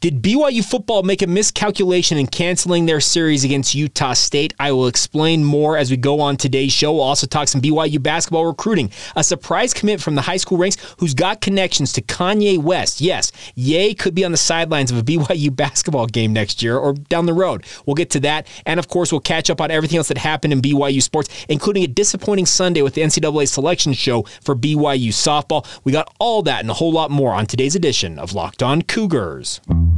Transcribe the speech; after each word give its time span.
Did 0.00 0.20
BYU 0.20 0.62
football 0.62 1.02
make 1.04 1.22
a 1.22 1.26
miscalculation 1.26 2.18
in 2.18 2.26
canceling 2.26 2.84
their 2.84 3.00
series 3.00 3.44
against 3.44 3.74
Utah 3.74 4.12
State? 4.12 4.52
I 4.60 4.70
will 4.72 4.88
explain 4.88 5.42
more 5.42 5.78
as 5.78 5.90
we 5.90 5.96
go 5.96 6.20
on 6.20 6.36
today's 6.36 6.72
show. 6.72 6.92
We'll 6.92 7.02
also 7.02 7.26
talk 7.26 7.48
some 7.48 7.62
BYU 7.62 8.02
basketball 8.02 8.44
recruiting. 8.44 8.90
A 9.16 9.24
surprise 9.24 9.72
commit 9.72 10.02
from 10.02 10.14
the 10.14 10.20
high 10.20 10.36
school 10.36 10.58
ranks 10.58 10.76
who's 10.98 11.14
got 11.14 11.40
connections 11.40 11.94
to 11.94 12.02
Kanye 12.02 12.58
West. 12.58 13.00
Yes, 13.00 13.32
Ye 13.54 13.94
could 13.94 14.14
be 14.14 14.24
on 14.24 14.32
the 14.32 14.36
sidelines 14.36 14.90
of 14.90 14.98
a 14.98 15.02
BYU 15.06 15.54
basketball 15.54 16.06
game 16.06 16.32
next 16.32 16.62
year 16.62 16.76
or 16.76 16.92
down 16.92 17.24
the 17.24 17.32
road. 17.32 17.64
We'll 17.86 17.94
get 17.94 18.10
to 18.10 18.20
that. 18.20 18.46
And 18.66 18.78
of 18.78 18.88
course, 18.88 19.12
we'll 19.12 19.22
catch 19.22 19.48
up 19.48 19.62
on 19.62 19.70
everything 19.70 19.96
else 19.96 20.08
that 20.08 20.18
happened 20.18 20.52
in 20.52 20.60
BYU 20.60 21.02
sports, 21.02 21.28
including 21.48 21.84
a 21.84 21.88
disappointing 21.88 22.46
Sunday 22.46 22.82
with 22.82 22.94
the 22.94 23.00
NCAA 23.00 23.48
selection 23.48 23.94
show 23.94 24.24
for 24.42 24.54
BYU 24.54 25.08
softball. 25.08 25.66
We 25.84 25.92
got 25.92 26.12
all 26.18 26.42
that 26.42 26.60
and 26.60 26.70
a 26.70 26.74
whole 26.74 26.92
lot 26.92 27.10
more 27.10 27.32
on 27.32 27.46
today's 27.46 27.74
edition 27.74 28.18
of 28.18 28.34
Locked 28.34 28.62
On 28.62 28.82
Cougars. 28.82 29.60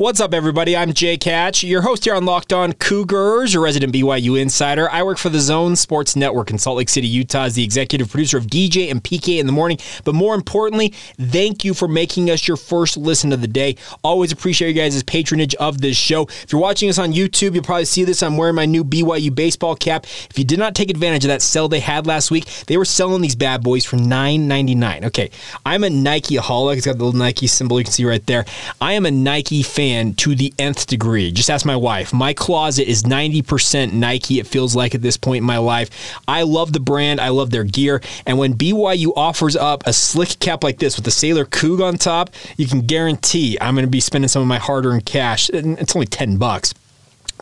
What's 0.00 0.18
up, 0.18 0.32
everybody? 0.32 0.74
I'm 0.74 0.94
Jake 0.94 1.24
Hatch, 1.24 1.62
your 1.62 1.82
host 1.82 2.06
here 2.06 2.14
on 2.14 2.24
Locked 2.24 2.54
On 2.54 2.72
Cougars, 2.72 3.52
your 3.52 3.62
resident 3.62 3.92
BYU 3.92 4.40
insider. 4.40 4.88
I 4.90 5.02
work 5.02 5.18
for 5.18 5.28
the 5.28 5.40
Zone 5.40 5.76
Sports 5.76 6.16
Network 6.16 6.50
in 6.50 6.56
Salt 6.56 6.78
Lake 6.78 6.88
City, 6.88 7.06
Utah, 7.06 7.42
as 7.42 7.54
the 7.54 7.62
executive 7.62 8.08
producer 8.08 8.38
of 8.38 8.46
DJ 8.46 8.90
and 8.90 9.04
PK 9.04 9.38
in 9.38 9.44
the 9.44 9.52
morning. 9.52 9.76
But 10.04 10.14
more 10.14 10.34
importantly, 10.34 10.94
thank 11.20 11.66
you 11.66 11.74
for 11.74 11.86
making 11.86 12.30
us 12.30 12.48
your 12.48 12.56
first 12.56 12.96
listen 12.96 13.30
of 13.30 13.42
the 13.42 13.46
day. 13.46 13.76
Always 14.02 14.32
appreciate 14.32 14.68
you 14.68 14.74
guys' 14.80 15.02
patronage 15.02 15.54
of 15.56 15.82
this 15.82 15.98
show. 15.98 16.22
If 16.22 16.46
you're 16.50 16.62
watching 16.62 16.88
us 16.88 16.98
on 16.98 17.12
YouTube, 17.12 17.52
you'll 17.52 17.62
probably 17.62 17.84
see 17.84 18.04
this. 18.04 18.22
I'm 18.22 18.38
wearing 18.38 18.54
my 18.54 18.64
new 18.64 18.84
BYU 18.84 19.34
baseball 19.34 19.76
cap. 19.76 20.06
If 20.30 20.38
you 20.38 20.44
did 20.44 20.58
not 20.58 20.74
take 20.74 20.88
advantage 20.88 21.26
of 21.26 21.28
that 21.28 21.42
sale 21.42 21.68
they 21.68 21.80
had 21.80 22.06
last 22.06 22.30
week, 22.30 22.46
they 22.68 22.78
were 22.78 22.86
selling 22.86 23.20
these 23.20 23.36
bad 23.36 23.62
boys 23.62 23.84
for 23.84 23.98
$9.99. 23.98 25.04
Okay, 25.08 25.30
I'm 25.66 25.84
a 25.84 25.90
Nike 25.90 26.36
holic. 26.36 26.78
It's 26.78 26.86
got 26.86 26.96
the 26.96 27.04
little 27.04 27.20
Nike 27.20 27.46
symbol 27.46 27.78
you 27.78 27.84
can 27.84 27.92
see 27.92 28.06
right 28.06 28.24
there. 28.24 28.46
I 28.80 28.94
am 28.94 29.04
a 29.04 29.10
Nike 29.10 29.62
fan 29.62 29.89
fan 29.90 30.14
to 30.14 30.34
the 30.34 30.52
nth 30.58 30.86
degree. 30.86 31.32
Just 31.32 31.50
ask 31.50 31.66
my 31.66 31.76
wife. 31.76 32.12
My 32.12 32.32
closet 32.32 32.88
is 32.88 33.02
90% 33.02 33.92
Nike, 33.92 34.38
it 34.38 34.46
feels 34.46 34.76
like 34.76 34.94
at 34.94 35.02
this 35.02 35.16
point 35.16 35.38
in 35.38 35.44
my 35.44 35.58
life. 35.58 35.90
I 36.28 36.42
love 36.42 36.72
the 36.72 36.80
brand, 36.80 37.20
I 37.20 37.30
love 37.30 37.50
their 37.50 37.64
gear. 37.64 38.00
And 38.26 38.38
when 38.38 38.54
BYU 38.54 39.12
offers 39.16 39.56
up 39.56 39.82
a 39.86 39.92
slick 39.92 40.38
cap 40.38 40.62
like 40.62 40.78
this 40.78 40.96
with 40.96 41.04
the 41.04 41.10
Sailor 41.10 41.44
Coug 41.44 41.82
on 41.82 41.96
top, 41.96 42.30
you 42.56 42.66
can 42.66 42.82
guarantee 42.82 43.58
I'm 43.60 43.74
going 43.74 43.86
to 43.86 43.90
be 43.90 44.00
spending 44.00 44.28
some 44.28 44.42
of 44.42 44.48
my 44.48 44.58
hard 44.58 44.86
earned 44.86 45.06
cash. 45.06 45.50
It's 45.52 45.96
only 45.96 46.06
10 46.06 46.36
bucks 46.36 46.72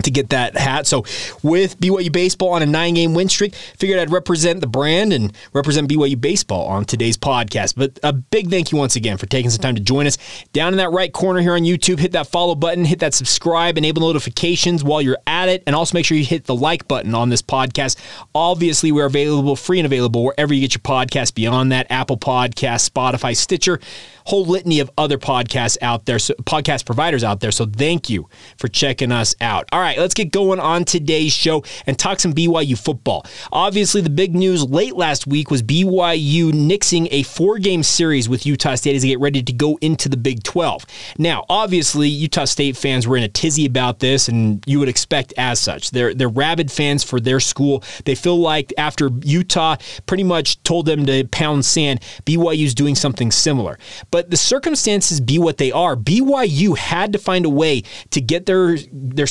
to 0.05 0.11
get 0.11 0.31
that 0.31 0.57
hat. 0.57 0.87
So 0.87 1.05
with 1.43 1.79
BYU 1.81 2.13
baseball 2.13 2.51
on 2.51 2.63
a 2.63 2.67
nine 2.67 2.95
game 2.95 3.15
win 3.15 3.29
streak, 3.29 3.55
figured 3.55 3.99
I'd 3.99 4.11
represent 4.11 4.61
the 4.61 4.67
brand 4.67 5.13
and 5.13 5.33
represent 5.53 5.89
BYU 5.89 6.21
baseball 6.21 6.67
on 6.67 6.85
today's 6.85 7.17
podcast. 7.17 7.75
But 7.77 7.99
a 8.03 8.13
big 8.13 8.51
thank 8.51 8.73
you 8.73 8.79
once 8.79 8.97
again 8.97 9.17
for 9.17 9.27
taking 9.27 9.51
some 9.51 9.61
time 9.61 9.75
to 9.75 9.81
join 9.81 10.07
us. 10.07 10.19
Down 10.53 10.73
in 10.73 10.79
that 10.79 10.91
right 10.91 11.13
corner 11.13 11.41
here 11.41 11.55
on 11.55 11.63
YouTube, 11.63 11.99
hit 11.99 12.13
that 12.13 12.27
follow 12.27 12.55
button, 12.55 12.85
hit 12.85 13.01
that 13.01 13.15
subscribe, 13.15 13.79
enable 13.79 14.03
notifications 14.03 14.85
while 14.85 15.03
you're 15.03 15.19
at 15.27 15.49
it, 15.49 15.63
and 15.67 15.75
also 15.75 15.97
make 15.97 16.05
sure 16.05 16.17
you 16.17 16.25
hit 16.25 16.45
the 16.45 16.55
like 16.55 16.89
button 16.89 17.15
on 17.15 17.29
this 17.29 17.43
podcast. 17.43 17.97
Obviously, 18.35 18.93
we're 18.93 19.07
available 19.07 19.57
free 19.57 19.79
and 19.79 19.87
available 19.87 20.25
wherever 20.25 20.55
you 20.55 20.61
get 20.61 20.75
your 20.75 20.81
podcast 20.81 21.35
beyond 21.35 21.73
that 21.73 21.87
Apple 21.91 22.19
Podcast, 22.19 22.89
Spotify, 22.91 23.37
Stitcher 23.37 23.81
whole 24.29 24.45
litany 24.45 24.79
of 24.79 24.91
other 24.99 25.17
podcasts 25.17 25.79
out 25.81 26.05
there, 26.05 26.19
so, 26.19 26.35
podcast 26.35 26.85
providers 26.85 27.25
out 27.25 27.41
there. 27.41 27.51
So 27.51 27.65
thank 27.65 28.11
you 28.11 28.29
for 28.59 28.69
checking 28.69 29.11
us 29.11 29.35
out. 29.41 29.67
All 29.73 29.81
right, 29.81 29.88
let's 29.97 30.15
get 30.15 30.31
going 30.33 30.61
on 30.61 30.85
today's 30.85 31.33
show 31.33 31.65
and 31.87 31.99
talk 31.99 32.21
some 32.21 32.35
BYU 32.35 32.79
football. 32.79 33.25
Obviously, 33.53 34.01
the 34.01 34.11
big 34.11 34.35
news 34.35 34.69
late 34.69 34.97
last 34.97 35.27
week 35.27 35.51
was 35.51 35.63
BYU 35.63 36.53
nixing 36.53 37.09
a 37.11 37.23
four 37.23 37.59
game 37.59 37.83
series 37.83 38.29
with 38.29 38.45
Utah 38.45 38.75
State 38.75 38.97
as 38.97 39.03
they 39.03 39.09
get 39.09 39.21
ready 39.21 39.43
to 39.43 39.53
go 39.53 39.79
into 39.81 40.09
the 40.09 40.17
Big 40.17 40.43
12. 40.43 40.85
Now, 41.19 41.45
obviously, 41.49 42.09
Utah 42.09 42.45
State 42.45 42.77
fans 42.77 43.07
were 43.07 43.17
in 43.17 43.23
a 43.23 43.29
tizzy 43.29 43.67
about 43.67 44.01
this, 44.01 44.29
and 44.29 44.63
you 44.67 44.79
would 44.79 44.89
expect 44.89 45.33
as 45.37 45.61
such. 45.61 45.91
They're, 45.91 46.15
they're 46.15 46.29
rabid 46.29 46.71
fans 46.71 47.05
for 47.05 47.21
their 47.21 47.41
school. 47.41 47.83
They 48.05 48.15
feel 48.15 48.39
like 48.39 48.73
after 48.77 49.11
Utah 49.23 49.77
pretty 50.07 50.25
much 50.25 50.63
told 50.63 50.87
them 50.87 51.07
to 51.07 51.25
pound 51.29 51.65
sand, 51.65 52.01
BYU's 52.25 52.75
doing 52.75 52.95
something 52.95 53.31
similar. 53.31 53.79
But 54.11 54.31
the 54.31 54.37
circumstances 54.37 55.21
be 55.21 55.39
what 55.39 55.59
they 55.59 55.73
are. 55.73 55.97
BYU 55.97 56.77
had 56.77 57.13
to 57.13 57.19
find 57.19 57.45
a 57.45 57.51
way 57.51 57.83
to 58.11 58.21
get 58.21 58.47
their 58.47 58.77
their 58.93 59.27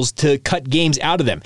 schedules 0.00 0.12
to 0.12 0.38
cut 0.38 0.68
games 0.68 0.98
out 1.00 1.20
of 1.20 1.26
them. 1.26 1.42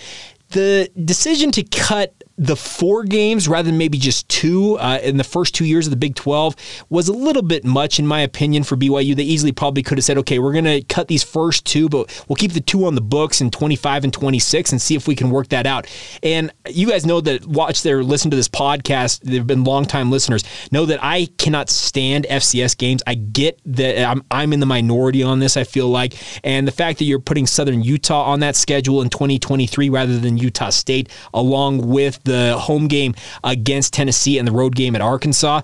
The 0.50 0.90
decision 1.04 1.50
to 1.52 1.62
cut 1.64 2.23
the 2.36 2.56
four 2.56 3.04
games 3.04 3.46
rather 3.46 3.70
than 3.70 3.78
maybe 3.78 3.96
just 3.96 4.28
two 4.28 4.76
uh, 4.78 4.98
in 5.02 5.16
the 5.18 5.24
first 5.24 5.54
two 5.54 5.64
years 5.64 5.86
of 5.86 5.90
the 5.90 5.96
Big 5.96 6.16
12 6.16 6.56
was 6.88 7.08
a 7.08 7.12
little 7.12 7.42
bit 7.42 7.64
much, 7.64 7.98
in 7.98 8.06
my 8.06 8.20
opinion, 8.20 8.64
for 8.64 8.76
BYU. 8.76 9.14
They 9.14 9.22
easily 9.22 9.52
probably 9.52 9.82
could 9.82 9.98
have 9.98 10.04
said, 10.04 10.18
okay, 10.18 10.40
we're 10.40 10.52
going 10.52 10.64
to 10.64 10.82
cut 10.82 11.06
these 11.06 11.22
first 11.22 11.64
two, 11.64 11.88
but 11.88 12.24
we'll 12.28 12.36
keep 12.36 12.52
the 12.52 12.60
two 12.60 12.86
on 12.86 12.96
the 12.96 13.00
books 13.00 13.40
in 13.40 13.50
25 13.50 14.04
and 14.04 14.12
26 14.12 14.72
and 14.72 14.82
see 14.82 14.96
if 14.96 15.06
we 15.06 15.14
can 15.14 15.30
work 15.30 15.48
that 15.48 15.66
out. 15.66 15.86
And 16.22 16.50
you 16.68 16.88
guys 16.88 17.06
know 17.06 17.20
that, 17.20 17.46
watch 17.46 17.82
there, 17.82 18.02
listen 18.02 18.30
to 18.32 18.36
this 18.36 18.48
podcast, 18.48 19.20
they've 19.20 19.46
been 19.46 19.62
longtime 19.62 20.10
listeners, 20.10 20.42
know 20.72 20.86
that 20.86 20.98
I 21.02 21.26
cannot 21.38 21.70
stand 21.70 22.26
FCS 22.28 22.76
games. 22.76 23.02
I 23.06 23.14
get 23.14 23.60
that 23.66 24.04
I'm, 24.04 24.24
I'm 24.30 24.52
in 24.52 24.58
the 24.60 24.66
minority 24.66 25.22
on 25.22 25.38
this, 25.38 25.56
I 25.56 25.62
feel 25.62 25.88
like. 25.88 26.14
And 26.42 26.66
the 26.66 26.72
fact 26.72 26.98
that 26.98 27.04
you're 27.04 27.20
putting 27.20 27.46
Southern 27.46 27.82
Utah 27.82 28.24
on 28.24 28.40
that 28.40 28.56
schedule 28.56 29.02
in 29.02 29.08
2023 29.08 29.88
rather 29.88 30.18
than 30.18 30.36
Utah 30.36 30.70
State, 30.70 31.08
along 31.32 31.86
with 31.86 32.23
the 32.24 32.56
home 32.58 32.88
game 32.88 33.14
against 33.42 33.92
Tennessee 33.92 34.38
and 34.38 34.46
the 34.48 34.52
road 34.52 34.74
game 34.74 34.94
at 34.94 35.00
Arkansas. 35.00 35.62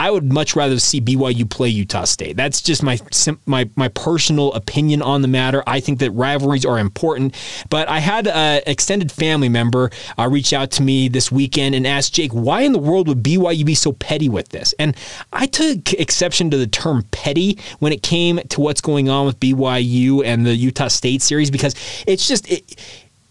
I 0.00 0.10
would 0.10 0.32
much 0.32 0.56
rather 0.56 0.78
see 0.78 0.98
BYU 0.98 1.48
play 1.48 1.68
Utah 1.68 2.04
State. 2.04 2.34
That's 2.34 2.62
just 2.62 2.82
my 2.82 2.98
my 3.44 3.68
my 3.76 3.88
personal 3.88 4.50
opinion 4.54 5.02
on 5.02 5.20
the 5.20 5.28
matter. 5.28 5.62
I 5.66 5.80
think 5.80 5.98
that 5.98 6.10
rivalries 6.12 6.64
are 6.64 6.78
important, 6.78 7.34
but 7.68 7.86
I 7.86 7.98
had 7.98 8.26
an 8.26 8.62
extended 8.66 9.12
family 9.12 9.50
member 9.50 9.90
uh, 10.18 10.26
reach 10.26 10.54
out 10.54 10.70
to 10.72 10.82
me 10.82 11.08
this 11.08 11.30
weekend 11.30 11.74
and 11.74 11.86
ask 11.86 12.12
Jake, 12.12 12.32
why 12.32 12.62
in 12.62 12.72
the 12.72 12.78
world 12.78 13.08
would 13.08 13.22
BYU 13.22 13.66
be 13.66 13.74
so 13.74 13.92
petty 13.92 14.30
with 14.30 14.48
this? 14.48 14.72
And 14.78 14.96
I 15.34 15.44
took 15.44 15.92
exception 15.92 16.50
to 16.50 16.56
the 16.56 16.66
term 16.66 17.04
petty 17.10 17.58
when 17.80 17.92
it 17.92 18.02
came 18.02 18.38
to 18.38 18.60
what's 18.62 18.80
going 18.80 19.10
on 19.10 19.26
with 19.26 19.38
BYU 19.38 20.24
and 20.24 20.46
the 20.46 20.56
Utah 20.56 20.88
State 20.88 21.20
series 21.20 21.50
because 21.50 21.74
it's 22.06 22.26
just 22.26 22.50
it, 22.50 22.80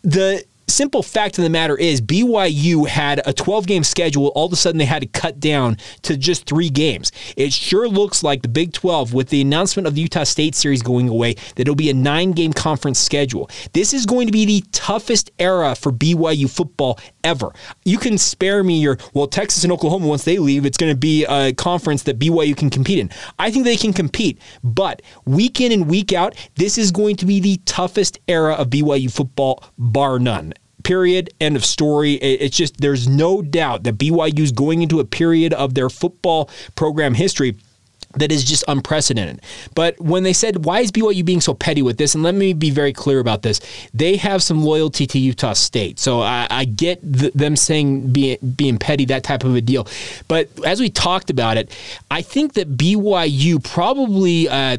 the 0.04 0.46
simple 0.70 1.04
fact 1.04 1.38
of 1.38 1.44
the 1.44 1.50
matter 1.50 1.78
is 1.78 2.02
BYU 2.02 2.88
had 2.88 3.22
a 3.26 3.34
12 3.34 3.68
game 3.68 3.84
schedule. 3.84 4.28
All 4.36 4.46
of 4.46 4.54
a 4.54 4.56
sudden, 4.56 4.78
they 4.78 4.86
had 4.86 5.02
to 5.02 5.08
cut 5.08 5.40
down 5.40 5.78
to 6.04 6.18
just 6.18 6.46
three 6.46 6.70
games. 6.70 7.12
It 7.36 7.54
sure 7.54 7.88
looks 7.88 8.24
like 8.24 8.42
the 8.42 8.48
Big 8.48 8.74
12, 8.74 9.14
with 9.14 9.30
the 9.30 9.42
announcement 9.42 9.88
of 9.88 9.96
the 9.96 10.02
Utah 10.02 10.24
State 10.24 10.56
series 10.56 10.82
going 10.82 11.10
away, 11.10 11.34
that 11.34 11.62
it'll 11.62 11.76
be 11.76 11.90
a 11.90 11.94
nine 11.94 12.32
game 12.32 12.54
conference 12.54 13.00
schedule. 13.00 13.50
This 13.74 13.94
is 13.94 14.06
going 14.06 14.28
to 14.28 14.34
be 14.34 14.46
the 14.46 14.64
toughest 14.72 15.32
era 15.40 15.76
for 15.76 15.92
BYU 15.92 16.50
football 16.50 17.00
ever. 17.24 17.52
You 17.86 17.98
can 17.98 18.18
spare 18.18 18.64
me 18.64 18.80
your, 18.80 18.98
well, 19.14 19.28
Texas 19.28 19.64
and 19.64 19.72
Oklahoma, 19.74 20.08
once 20.08 20.24
they 20.24 20.40
leave, 20.40 20.66
it's 20.66 20.78
going 20.78 20.92
to 20.92 20.98
be 20.98 21.26
a 21.26 21.54
conference 21.54 22.04
that 22.04 22.20
BYU 22.20 22.56
can 22.56 22.70
compete 22.70 23.00
in. 23.00 23.10
I 23.38 23.52
think 23.52 23.66
they 23.66 23.78
can 23.78 23.94
compete, 23.94 24.40
but 24.64 25.02
week 25.26 25.62
in 25.62 25.72
and 25.72 25.90
week 25.90 26.14
out, 26.14 26.36
this 26.56 26.78
is 26.78 26.92
going 26.92 27.16
to 27.18 27.26
be 27.26 27.40
the 27.40 27.58
toughest 27.66 28.20
era 28.28 28.54
of 28.54 28.70
BYU 28.70 29.12
football, 29.12 29.64
bar 29.78 30.20
none 30.20 30.54
period 30.90 31.30
end 31.40 31.56
of 31.56 31.64
story 31.64 32.14
it's 32.14 32.58
just 32.58 32.82
there's 32.82 33.08
no 33.08 33.44
doubt 33.44 33.84
that 33.84 33.96
BYU 33.96 34.40
is 34.40 34.52
going 34.52 34.82
into 34.82 35.00
a 35.00 35.06
period 35.06 35.54
of 35.54 35.76
their 35.76 35.88
football 35.88 36.50
program 36.76 37.14
history 37.14 37.56
that 38.16 38.32
is 38.32 38.44
just 38.44 38.64
unprecedented. 38.68 39.40
But 39.76 40.00
when 40.02 40.24
they 40.24 40.34
said, 40.34 40.66
why 40.66 40.80
is 40.80 40.92
BYU 40.92 41.24
being 41.24 41.42
so 41.42 41.54
petty 41.54 41.84
with 41.84 42.00
this? 42.00 42.16
And 42.16 42.24
let 42.24 42.34
me 42.34 42.54
be 42.54 42.72
very 42.72 42.92
clear 42.92 43.20
about 43.20 43.44
this. 43.44 43.62
They 43.94 44.16
have 44.18 44.42
some 44.42 44.64
loyalty 44.64 45.06
to 45.06 45.20
Utah 45.20 45.54
State. 45.54 46.00
So 46.00 46.22
I, 46.22 46.48
I 46.50 46.66
get 46.66 47.02
th- 47.02 47.34
them 47.34 47.56
saying 47.56 48.12
being, 48.12 48.40
being 48.56 48.80
petty, 48.80 49.06
that 49.06 49.24
type 49.24 49.44
of 49.44 49.56
a 49.56 49.62
deal. 49.62 49.88
But 50.28 50.50
as 50.66 50.80
we 50.80 50.90
talked 50.90 51.30
about 51.30 51.58
it, 51.58 51.72
I 52.10 52.24
think 52.24 52.54
that 52.54 52.76
BYU 52.76 53.64
probably. 53.64 54.50
Uh, 54.50 54.78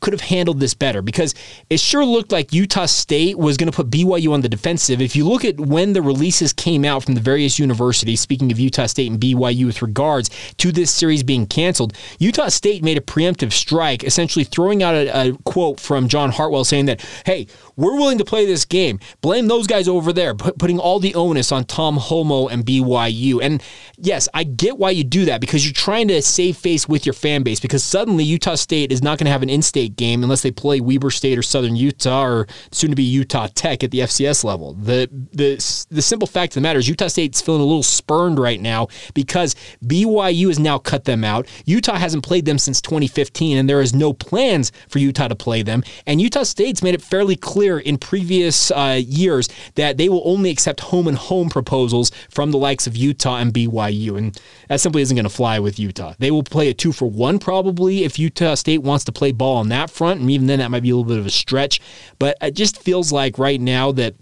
could 0.00 0.12
have 0.12 0.20
handled 0.20 0.60
this 0.60 0.74
better 0.74 1.02
because 1.02 1.34
it 1.70 1.80
sure 1.80 2.04
looked 2.04 2.32
like 2.32 2.52
Utah 2.52 2.86
State 2.86 3.38
was 3.38 3.56
going 3.56 3.70
to 3.70 3.76
put 3.76 3.90
BYU 3.90 4.32
on 4.32 4.40
the 4.40 4.48
defensive. 4.48 5.00
If 5.00 5.16
you 5.16 5.26
look 5.28 5.44
at 5.44 5.58
when 5.58 5.92
the 5.92 6.02
releases 6.02 6.52
came 6.52 6.84
out 6.84 7.04
from 7.04 7.14
the 7.14 7.20
various 7.20 7.58
universities, 7.58 8.20
speaking 8.20 8.52
of 8.52 8.58
Utah 8.58 8.86
State 8.86 9.10
and 9.10 9.20
BYU 9.20 9.66
with 9.66 9.82
regards 9.82 10.30
to 10.58 10.72
this 10.72 10.90
series 10.90 11.22
being 11.22 11.46
canceled, 11.46 11.92
Utah 12.18 12.48
State 12.48 12.82
made 12.82 12.98
a 12.98 13.00
preemptive 13.00 13.52
strike, 13.52 14.04
essentially 14.04 14.44
throwing 14.44 14.82
out 14.82 14.94
a, 14.94 15.30
a 15.30 15.32
quote 15.44 15.80
from 15.80 16.08
John 16.08 16.30
Hartwell 16.30 16.64
saying 16.64 16.86
that, 16.86 17.04
hey, 17.24 17.46
we're 17.76 17.96
willing 17.96 18.18
to 18.18 18.24
play 18.24 18.46
this 18.46 18.64
game. 18.64 18.98
Blame 19.20 19.48
those 19.48 19.66
guys 19.66 19.88
over 19.88 20.12
there, 20.12 20.34
putting 20.34 20.78
all 20.78 20.98
the 20.98 21.14
onus 21.14 21.52
on 21.52 21.64
Tom 21.64 21.98
Holmoe 21.98 22.50
and 22.50 22.64
BYU. 22.64 23.40
And 23.42 23.62
yes, 23.98 24.28
I 24.34 24.44
get 24.44 24.78
why 24.78 24.90
you 24.90 25.04
do 25.04 25.26
that 25.26 25.40
because 25.40 25.64
you're 25.64 25.72
trying 25.72 26.08
to 26.08 26.20
save 26.22 26.56
face 26.56 26.88
with 26.88 27.06
your 27.06 27.12
fan 27.12 27.42
base 27.42 27.60
because 27.60 27.84
suddenly 27.84 28.24
Utah 28.24 28.54
State 28.54 28.90
is 28.90 29.02
not 29.02 29.18
going 29.18 29.26
to 29.26 29.30
have 29.30 29.42
an 29.42 29.50
in 29.50 29.62
state 29.62 29.96
game 29.96 30.22
unless 30.22 30.42
they 30.42 30.50
play 30.50 30.80
Weber 30.80 31.10
State 31.10 31.38
or 31.38 31.42
Southern 31.42 31.76
Utah 31.76 32.24
or 32.24 32.46
soon 32.72 32.90
to 32.90 32.96
be 32.96 33.02
Utah 33.02 33.48
Tech 33.54 33.84
at 33.84 33.90
the 33.90 34.00
FCS 34.00 34.42
level. 34.42 34.74
The, 34.74 35.08
the, 35.32 35.56
the 35.90 36.02
simple 36.02 36.26
fact 36.26 36.52
of 36.52 36.54
the 36.54 36.60
matter 36.62 36.78
is 36.78 36.88
Utah 36.88 37.08
State's 37.08 37.40
feeling 37.40 37.60
a 37.60 37.64
little 37.64 37.82
spurned 37.82 38.38
right 38.38 38.60
now 38.60 38.88
because 39.14 39.54
BYU 39.84 40.48
has 40.48 40.58
now 40.58 40.78
cut 40.78 41.04
them 41.04 41.24
out. 41.24 41.46
Utah 41.66 41.96
hasn't 41.96 42.24
played 42.24 42.44
them 42.46 42.58
since 42.58 42.80
2015, 42.80 43.58
and 43.58 43.68
there 43.68 43.80
is 43.80 43.94
no 43.94 44.12
plans 44.12 44.72
for 44.88 44.98
Utah 44.98 45.28
to 45.28 45.34
play 45.34 45.62
them. 45.62 45.82
And 46.06 46.20
Utah 46.20 46.44
State's 46.44 46.82
made 46.82 46.94
it 46.94 47.02
fairly 47.02 47.36
clear 47.36 47.65
clear 47.66 47.78
in 47.80 47.98
previous 47.98 48.70
uh, 48.70 49.00
years 49.04 49.48
that 49.74 49.96
they 49.96 50.08
will 50.08 50.22
only 50.24 50.50
accept 50.50 50.78
home 50.80 51.08
and 51.08 51.18
home 51.18 51.48
proposals 51.48 52.12
from 52.30 52.52
the 52.52 52.58
likes 52.58 52.86
of 52.86 52.96
Utah 52.96 53.38
and 53.38 53.52
BYU. 53.52 54.16
And 54.16 54.40
that 54.68 54.80
simply 54.80 55.02
isn't 55.02 55.16
going 55.16 55.24
to 55.24 55.30
fly 55.30 55.58
with 55.58 55.78
Utah. 55.78 56.14
They 56.18 56.30
will 56.30 56.44
play 56.44 56.68
a 56.68 56.74
two 56.74 56.92
for 56.92 57.10
one 57.10 57.40
probably 57.40 58.04
if 58.04 58.20
Utah 58.20 58.54
State 58.54 58.82
wants 58.82 59.04
to 59.06 59.12
play 59.12 59.32
ball 59.32 59.56
on 59.56 59.68
that 59.70 59.90
front. 59.90 60.20
And 60.20 60.30
even 60.30 60.46
then, 60.46 60.60
that 60.60 60.70
might 60.70 60.84
be 60.84 60.90
a 60.90 60.96
little 60.96 61.08
bit 61.08 61.18
of 61.18 61.26
a 61.26 61.30
stretch. 61.30 61.80
But 62.20 62.36
it 62.40 62.54
just 62.54 62.80
feels 62.80 63.10
like 63.10 63.36
right 63.36 63.60
now 63.60 63.90
that 63.92 64.14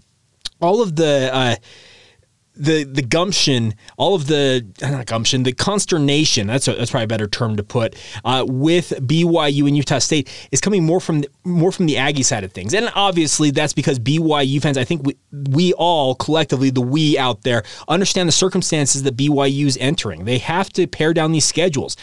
all 0.59 0.81
of 0.81 0.95
the. 0.95 1.29
Uh, 1.31 1.55
the 2.57 2.83
the 2.83 3.01
gumption, 3.01 3.73
all 3.97 4.15
of 4.15 4.27
the 4.27 4.65
not 4.81 5.05
gumption, 5.05 5.43
the 5.43 5.53
consternation. 5.53 6.47
That's 6.47 6.67
a, 6.67 6.73
that's 6.73 6.91
probably 6.91 7.05
a 7.05 7.07
better 7.07 7.27
term 7.27 7.55
to 7.57 7.63
put 7.63 7.95
uh, 8.23 8.45
with 8.47 8.89
BYU 8.89 9.67
and 9.67 9.75
Utah 9.75 9.99
State 9.99 10.29
is 10.51 10.61
coming 10.61 10.83
more 10.85 10.99
from 10.99 11.21
the, 11.21 11.29
more 11.43 11.71
from 11.71 11.85
the 11.85 11.97
Aggie 11.97 12.23
side 12.23 12.43
of 12.43 12.51
things, 12.51 12.73
and 12.73 12.91
obviously 12.95 13.51
that's 13.51 13.73
because 13.73 13.99
BYU 13.99 14.61
fans. 14.61 14.77
I 14.77 14.83
think 14.83 15.05
we 15.05 15.17
we 15.31 15.73
all 15.73 16.15
collectively, 16.15 16.69
the 16.69 16.81
we 16.81 17.17
out 17.17 17.43
there, 17.43 17.63
understand 17.87 18.27
the 18.27 18.33
circumstances 18.33 19.03
that 19.03 19.17
BYU 19.17 19.65
is 19.65 19.77
entering. 19.79 20.25
They 20.25 20.37
have 20.39 20.69
to 20.73 20.87
pare 20.87 21.13
down 21.13 21.31
these 21.31 21.45
schedules. 21.45 21.97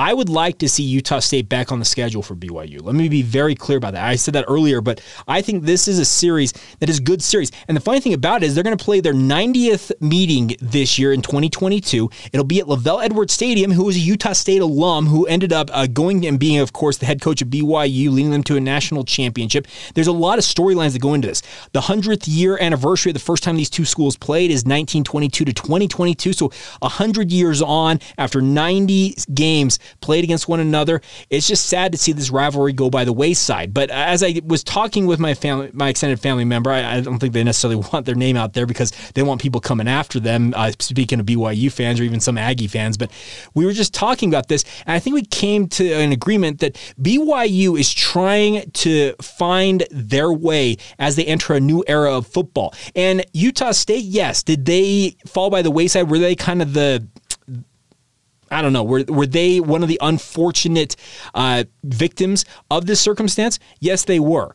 I 0.00 0.14
would 0.14 0.28
like 0.28 0.58
to 0.58 0.68
see 0.68 0.84
Utah 0.84 1.18
State 1.18 1.48
back 1.48 1.72
on 1.72 1.80
the 1.80 1.84
schedule 1.84 2.22
for 2.22 2.36
BYU. 2.36 2.80
Let 2.80 2.94
me 2.94 3.08
be 3.08 3.22
very 3.22 3.56
clear 3.56 3.78
about 3.78 3.94
that. 3.94 4.04
I 4.04 4.14
said 4.14 4.34
that 4.34 4.44
earlier, 4.46 4.80
but 4.80 5.00
I 5.26 5.42
think 5.42 5.64
this 5.64 5.88
is 5.88 5.98
a 5.98 6.04
series 6.04 6.52
that 6.78 6.88
is 6.88 7.00
good 7.00 7.20
series. 7.20 7.50
And 7.66 7.76
the 7.76 7.80
funny 7.80 7.98
thing 7.98 8.14
about 8.14 8.44
it 8.44 8.46
is 8.46 8.54
they're 8.54 8.62
going 8.62 8.78
to 8.78 8.84
play 8.84 9.00
their 9.00 9.12
90th 9.12 9.90
meeting 10.00 10.54
this 10.60 11.00
year 11.00 11.12
in 11.12 11.20
2022. 11.20 12.08
It'll 12.32 12.44
be 12.44 12.60
at 12.60 12.66
LaVell 12.66 13.02
Edwards 13.02 13.32
Stadium, 13.32 13.72
who 13.72 13.88
is 13.88 13.96
a 13.96 13.98
Utah 13.98 14.34
State 14.34 14.62
alum 14.62 15.06
who 15.06 15.26
ended 15.26 15.52
up 15.52 15.68
uh, 15.72 15.88
going 15.88 16.24
and 16.24 16.38
being, 16.38 16.60
of 16.60 16.72
course, 16.72 16.98
the 16.98 17.06
head 17.06 17.20
coach 17.20 17.42
of 17.42 17.48
BYU, 17.48 18.12
leading 18.12 18.30
them 18.30 18.44
to 18.44 18.56
a 18.56 18.60
national 18.60 19.02
championship. 19.02 19.66
There's 19.94 20.06
a 20.06 20.12
lot 20.12 20.38
of 20.38 20.44
storylines 20.44 20.92
that 20.92 21.02
go 21.02 21.14
into 21.14 21.26
this. 21.26 21.42
The 21.72 21.80
100th 21.80 22.26
year 22.28 22.56
anniversary 22.60 23.10
of 23.10 23.14
the 23.14 23.20
first 23.20 23.42
time 23.42 23.56
these 23.56 23.68
two 23.68 23.84
schools 23.84 24.16
played 24.16 24.52
is 24.52 24.58
1922 24.58 25.44
to 25.44 25.52
2022. 25.52 26.34
So 26.34 26.52
100 26.78 27.32
years 27.32 27.60
on 27.60 27.98
after 28.16 28.40
90 28.40 29.16
games 29.34 29.80
played 30.00 30.24
against 30.24 30.48
one 30.48 30.60
another. 30.60 31.00
It's 31.30 31.46
just 31.46 31.66
sad 31.66 31.92
to 31.92 31.98
see 31.98 32.12
this 32.12 32.30
rivalry 32.30 32.72
go 32.72 32.90
by 32.90 33.04
the 33.04 33.12
wayside. 33.12 33.74
But 33.74 33.90
as 33.90 34.22
I 34.22 34.40
was 34.44 34.64
talking 34.64 35.06
with 35.06 35.18
my 35.18 35.34
family, 35.34 35.70
my 35.72 35.88
extended 35.88 36.20
family 36.20 36.44
member, 36.44 36.70
I, 36.70 36.96
I 36.96 37.00
don't 37.00 37.18
think 37.18 37.32
they 37.32 37.44
necessarily 37.44 37.76
want 37.92 38.06
their 38.06 38.14
name 38.14 38.36
out 38.36 38.54
there 38.54 38.66
because 38.66 38.92
they 39.14 39.22
want 39.22 39.40
people 39.40 39.60
coming 39.60 39.88
after 39.88 40.20
them. 40.20 40.52
Uh, 40.56 40.72
speaking 40.78 41.20
of 41.20 41.26
BYU 41.26 41.70
fans 41.72 42.00
or 42.00 42.04
even 42.04 42.20
some 42.20 42.38
Aggie 42.38 42.68
fans, 42.68 42.96
but 42.96 43.10
we 43.54 43.64
were 43.64 43.72
just 43.72 43.94
talking 43.94 44.28
about 44.28 44.48
this, 44.48 44.64
and 44.86 44.94
I 44.94 44.98
think 44.98 45.14
we 45.14 45.24
came 45.24 45.68
to 45.68 45.92
an 45.92 46.12
agreement 46.12 46.60
that 46.60 46.74
BYU 47.00 47.78
is 47.78 47.92
trying 47.92 48.70
to 48.72 49.14
find 49.20 49.86
their 49.90 50.32
way 50.32 50.76
as 50.98 51.16
they 51.16 51.24
enter 51.24 51.54
a 51.54 51.60
new 51.60 51.84
era 51.86 52.16
of 52.16 52.26
football. 52.26 52.74
And 52.94 53.24
Utah 53.32 53.72
State, 53.72 54.04
yes, 54.04 54.42
did 54.42 54.64
they 54.64 55.16
fall 55.26 55.50
by 55.50 55.62
the 55.62 55.70
wayside? 55.70 56.10
Were 56.10 56.18
they 56.18 56.34
kind 56.34 56.62
of 56.62 56.72
the 56.72 57.06
I 58.50 58.62
don't 58.62 58.72
know. 58.72 58.84
Were, 58.84 59.04
were 59.08 59.26
they 59.26 59.60
one 59.60 59.82
of 59.82 59.88
the 59.88 59.98
unfortunate 60.00 60.96
uh, 61.34 61.64
victims 61.84 62.44
of 62.70 62.86
this 62.86 63.00
circumstance? 63.00 63.58
Yes, 63.80 64.04
they 64.04 64.20
were. 64.20 64.54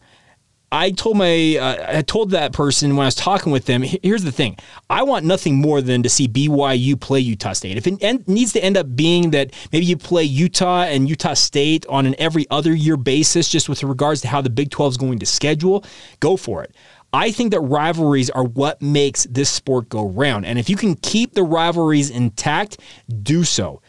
I 0.74 0.90
told 0.90 1.18
my 1.18 1.57
uh, 1.57 1.98
I 2.00 2.01
told 2.01 2.31
that 2.31 2.51
person 2.51 2.95
when 2.95 3.04
I 3.04 3.07
was 3.07 3.13
talking 3.13 3.51
with 3.51 3.66
them. 3.66 3.84
Here's 3.84 4.24
the 4.24 4.31
thing: 4.31 4.57
I 4.90 5.04
want 5.04 5.24
nothing 5.24 5.54
more 5.54 5.84
than 5.84 6.01
to 6.01 6.10
see 6.10 6.28
BYU 6.28 7.00
play 7.00 7.19
Utah 7.19 7.54
State. 7.54 7.78
If 7.78 7.86
it 7.86 8.28
needs 8.28 8.54
to 8.54 8.63
end 8.63 8.75
up 8.75 8.95
being 8.95 9.30
that 9.31 9.54
maybe 9.72 9.86
you 9.86 9.98
play 9.98 10.24
Utah 10.24 10.81
and 10.81 11.07
Utah 11.07 11.36
State 11.36 11.86
on 11.86 12.07
an 12.07 12.16
every 12.18 12.48
other 12.50 12.74
year 12.74 12.98
basis, 12.98 13.50
just 13.50 13.69
with 13.69 13.84
regards 13.84 14.22
to 14.22 14.28
how 14.28 14.42
the 14.42 14.50
Big 14.50 14.72
12 14.72 14.94
is 14.94 14.98
going 14.98 15.19
to 15.19 15.28
schedule, 15.28 15.86
go 16.19 16.36
for 16.36 16.63
it. 16.63 16.75
I 17.13 17.31
think 17.31 17.51
that 17.51 17.62
rivalries 17.62 18.31
are 18.31 18.44
what 18.44 18.81
makes 18.81 19.25
this 19.25 19.50
sport 19.50 19.88
go 19.88 20.10
round. 20.10 20.48
And 20.48 20.57
if 20.57 20.68
you 20.68 20.75
can 20.75 20.95
keep 20.95 21.33
the 21.33 21.44
rivalries 21.44 22.10
intact, 22.10 22.80
do 23.21 23.44
so. 23.44 23.81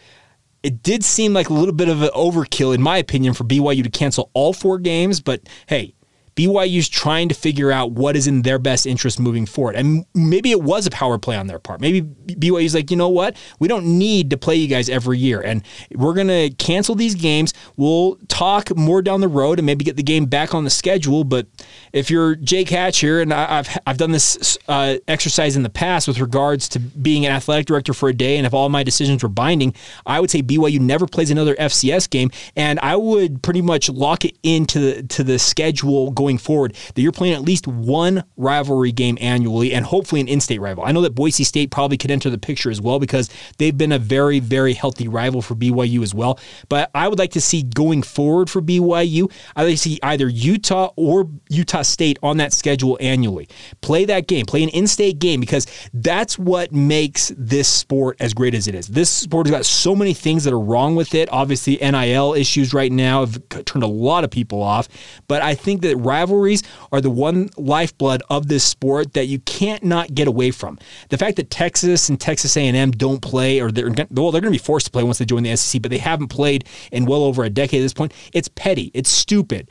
It 0.63 0.83
did 0.83 1.03
seem 1.03 1.33
like 1.33 1.49
a 1.49 1.55
little 1.55 1.75
bit 1.75 1.89
of 1.89 2.03
an 2.03 2.11
overkill, 2.15 2.75
in 2.75 2.83
my 2.83 2.99
opinion, 2.99 3.33
for 3.35 3.45
BYU 3.45 3.83
to 3.83 3.91
cancel 3.91 4.31
all 4.35 4.53
four 4.53 4.79
games, 4.79 5.21
but 5.21 5.41
hey, 5.67 5.95
BYU's 6.37 6.89
trying 6.89 7.29
to 7.29 7.35
figure 7.35 7.71
out 7.71 7.93
what 7.93 8.17
is 8.17 8.27
in 8.27 8.43
their 8.43 8.59
best 8.59 8.87
interest 8.87 9.21
moving 9.21 9.47
forward. 9.47 9.77
And 9.77 10.05
maybe 10.15 10.51
it 10.51 10.63
was 10.63 10.87
a 10.87 10.91
power 10.91 11.19
play 11.19 11.37
on 11.37 11.47
their 11.47 11.59
part. 11.59 11.81
Maybe 11.81 12.03
BYU's 12.03 12.75
like, 12.75 12.91
you 12.91 12.97
know 12.97 13.09
what? 13.09 13.37
We 13.61 13.69
don't 13.69 13.99
need 13.99 14.31
to 14.31 14.37
play 14.37 14.57
you 14.57 14.67
guys 14.67 14.89
every 14.89 15.19
year. 15.19 15.41
And 15.41 15.63
we're 15.93 16.15
going 16.15 16.29
to 16.29 16.51
cancel 16.59 16.95
these 16.95 17.15
games. 17.15 17.55
We'll 17.77 18.17
talk 18.29 18.77
more 18.77 19.01
down 19.01 19.21
the 19.21 19.29
road 19.29 19.59
and 19.59 19.67
maybe 19.67 19.85
get 19.85 19.97
the 19.97 20.03
game 20.03 20.27
back 20.27 20.55
on 20.55 20.65
the 20.65 20.71
schedule. 20.71 21.23
But 21.23 21.47
if 21.93 22.11
you're 22.11 22.35
Jake 22.35 22.69
Hatch 22.69 22.99
here, 22.99 23.21
and 23.21 23.33
I've, 23.33 23.69
I've 23.87 23.99
done 23.99 24.11
this 24.11 24.59
uh, 24.67 24.97
exercise 25.07 25.57
in 25.57 25.63
the 25.63 25.71
past 25.71 26.09
with 26.09 26.19
regards 26.19 26.69
to 26.71 26.81
being 26.81 27.27
an 27.27 27.33
athletic 27.33 27.67
director 27.67 27.95
for 27.95 28.09
a 28.09 28.15
day, 28.15 28.37
and 28.39 28.47
if 28.47 28.55
all 28.55 28.69
my 28.69 28.83
decisions 28.83 29.23
were 29.23 29.29
binding, 29.29 29.75
I 30.05 30.19
would 30.19 30.31
say 30.31 30.43
BYU 30.43 30.81
never 30.81 31.07
plays 31.07 31.31
another 31.31 31.55
FCS 31.55 32.11
game. 32.11 32.31
And 32.57 32.81
I 32.81 32.97
would 32.97 33.43
pretty 33.43 33.63
much 33.63 33.89
lock 33.89 34.25
it 34.25 34.37
into 34.43 34.81
the, 34.81 35.03
to 35.05 35.23
the 35.23 35.39
schedule 35.39 36.11
going 36.11 36.24
going 36.25 36.39
forward 36.39 36.75
that 36.95 37.03
you're 37.03 37.13
playing 37.13 37.35
at 37.35 37.43
least 37.43 37.67
one 37.67 38.25
rivalry 38.39 38.93
game 38.93 39.19
annually 39.21 39.75
and 39.75 39.85
hopefully 39.85 40.23
an 40.23 40.29
in-state 40.29 40.59
rival. 40.59 40.83
I 40.83 40.91
know 40.93 41.03
that 41.03 41.15
Boise 41.15 41.45
State 41.45 41.71
probably 41.71 41.99
could 41.99 42.11
enter 42.11 42.31
the 42.31 42.39
picture 42.39 42.71
as 42.71 42.81
well 42.81 42.99
because 42.99 43.29
they've 43.59 43.77
been 43.77 43.93
a 43.93 43.99
very, 43.99 44.41
very 44.41 44.73
healthy 44.73 45.07
rival 45.07 45.43
for 45.43 45.55
BYU 45.55 46.03
as 46.03 46.15
well. 46.15 46.41
But 46.71 46.91
I 46.95 47.09
would 47.09 47.19
like 47.19 47.33
to 47.33 47.43
see 47.43 47.63
going 47.63 48.03
forward 48.03 48.49
for 48.49 48.63
BYU, 48.63 49.31
I'd 49.55 49.65
like 49.65 49.75
to 49.75 49.79
see 49.79 49.99
either 50.03 50.29
Utah 50.29 50.93
or 50.97 51.29
Utah 51.51 51.83
State 51.83 52.19
on 52.23 52.39
that 52.39 52.55
schedule 52.55 52.97
annually. 53.03 53.47
Play 53.83 54.07
that 54.07 54.27
game, 54.27 54.47
play 54.47 54.63
an 54.63 54.71
in-state 54.71 55.19
game 55.19 55.41
because 55.41 55.67
that's 55.93 56.39
what 56.39 56.73
makes 56.73 57.33
this 57.37 57.69
sport 57.69 58.17
as 58.19 58.33
great 58.33 58.55
as 58.55 58.67
it 58.67 58.75
is. 58.75 58.89
This 58.89 59.11
sport 59.11 59.47
has 59.47 59.51
got 59.51 59.67
so 59.67 59.95
many 59.95 60.15
things 60.15 60.45
that 60.45 60.55
are 60.55 60.61
wrong 60.61 60.97
with 60.97 61.15
it. 61.15 61.29
Obviously, 61.31 61.77
NIL 61.77 62.33
issues 62.33 62.73
right 62.73 62.91
now 62.91 63.21
have 63.21 63.39
turned 63.67 63.83
a 63.83 63.89
lot 63.89 64.25
of 64.25 64.31
people 64.31 64.63
off, 64.63 64.89
but 65.29 65.43
I 65.43 65.55
think 65.55 65.83
that 65.83 65.99
rivalries 66.15 66.63
are 66.93 67.01
the 67.01 67.11
one 67.11 67.51
lifeblood 67.57 68.23
of 68.31 68.49
this 68.49 68.65
sport 68.65 69.15
that 69.15 69.27
you 69.27 69.41
can't 69.41 69.83
not 69.83 70.15
get 70.15 70.29
away 70.29 70.51
from. 70.51 70.79
The 71.09 71.19
fact 71.19 71.37
that 71.37 71.51
Texas 71.51 72.09
and 72.09 72.21
Texas 72.21 72.57
A&M 72.57 72.91
don't 72.93 73.21
play, 73.21 73.61
or 73.61 73.71
they're 73.71 73.91
well, 74.11 74.31
they're 74.31 74.41
going 74.41 74.53
to 74.53 74.59
be 74.59 74.59
forced 74.59 74.87
to 74.87 74.93
play 74.93 75.03
once 75.03 75.19
they 75.19 75.25
join 75.25 75.43
the 75.43 75.57
SEC, 75.57 75.83
but 75.83 75.91
they 75.91 75.99
haven't 75.99 76.29
played 76.29 76.65
in 76.93 77.05
well 77.05 77.25
over 77.25 77.45
a 77.45 77.51
decade 77.51 77.81
at 77.81 77.85
this 77.85 77.95
point. 77.95 78.13
It's 78.33 78.49
petty. 78.49 78.91
It's 78.95 79.11
stupid. 79.11 79.69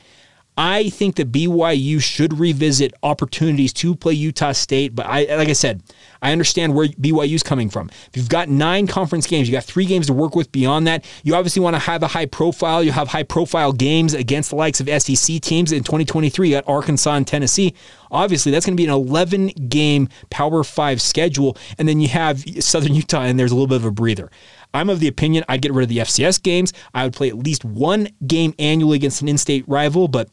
I 0.56 0.88
think 0.90 1.16
that 1.16 1.32
BYU 1.32 2.00
should 2.00 2.38
revisit 2.38 2.94
opportunities 3.02 3.72
to 3.74 3.96
play 3.96 4.12
Utah 4.12 4.52
State, 4.52 4.94
but 4.94 5.04
I, 5.06 5.24
like 5.34 5.48
I 5.48 5.52
said, 5.52 5.82
I 6.22 6.30
understand 6.30 6.74
where 6.74 6.86
BYU's 6.86 7.42
coming 7.42 7.68
from. 7.68 7.90
If 7.90 8.16
you've 8.16 8.28
got 8.28 8.48
nine 8.48 8.86
conference 8.86 9.26
games, 9.26 9.48
you 9.48 9.52
got 9.52 9.64
three 9.64 9.84
games 9.84 10.06
to 10.06 10.12
work 10.12 10.36
with 10.36 10.52
beyond 10.52 10.86
that. 10.86 11.04
You 11.24 11.34
obviously 11.34 11.60
want 11.60 11.74
to 11.74 11.80
have 11.80 12.04
a 12.04 12.06
high 12.06 12.26
profile. 12.26 12.84
You 12.84 12.92
have 12.92 13.08
high 13.08 13.24
profile 13.24 13.72
games 13.72 14.14
against 14.14 14.50
the 14.50 14.56
likes 14.56 14.80
of 14.80 14.88
SEC 15.02 15.40
teams 15.40 15.72
in 15.72 15.82
2023. 15.82 16.54
at 16.54 16.68
Arkansas 16.68 17.14
and 17.14 17.26
Tennessee. 17.26 17.74
Obviously, 18.12 18.52
that's 18.52 18.64
going 18.64 18.76
to 18.76 18.80
be 18.80 18.86
an 18.86 18.92
11 18.92 19.48
game 19.68 20.08
Power 20.30 20.62
Five 20.62 21.02
schedule, 21.02 21.56
and 21.78 21.88
then 21.88 22.00
you 22.00 22.08
have 22.08 22.44
Southern 22.62 22.94
Utah, 22.94 23.22
and 23.22 23.40
there's 23.40 23.50
a 23.50 23.54
little 23.54 23.66
bit 23.66 23.76
of 23.76 23.84
a 23.84 23.90
breather. 23.90 24.30
I'm 24.72 24.88
of 24.88 25.00
the 25.00 25.08
opinion 25.08 25.44
I'd 25.48 25.62
get 25.62 25.72
rid 25.72 25.82
of 25.84 25.88
the 25.88 25.98
FCS 25.98 26.42
games. 26.42 26.72
I 26.94 27.04
would 27.04 27.12
play 27.12 27.28
at 27.28 27.38
least 27.38 27.64
one 27.64 28.08
game 28.26 28.54
annually 28.58 28.96
against 28.96 29.20
an 29.20 29.28
in 29.28 29.38
state 29.38 29.64
rival, 29.68 30.08
but 30.08 30.28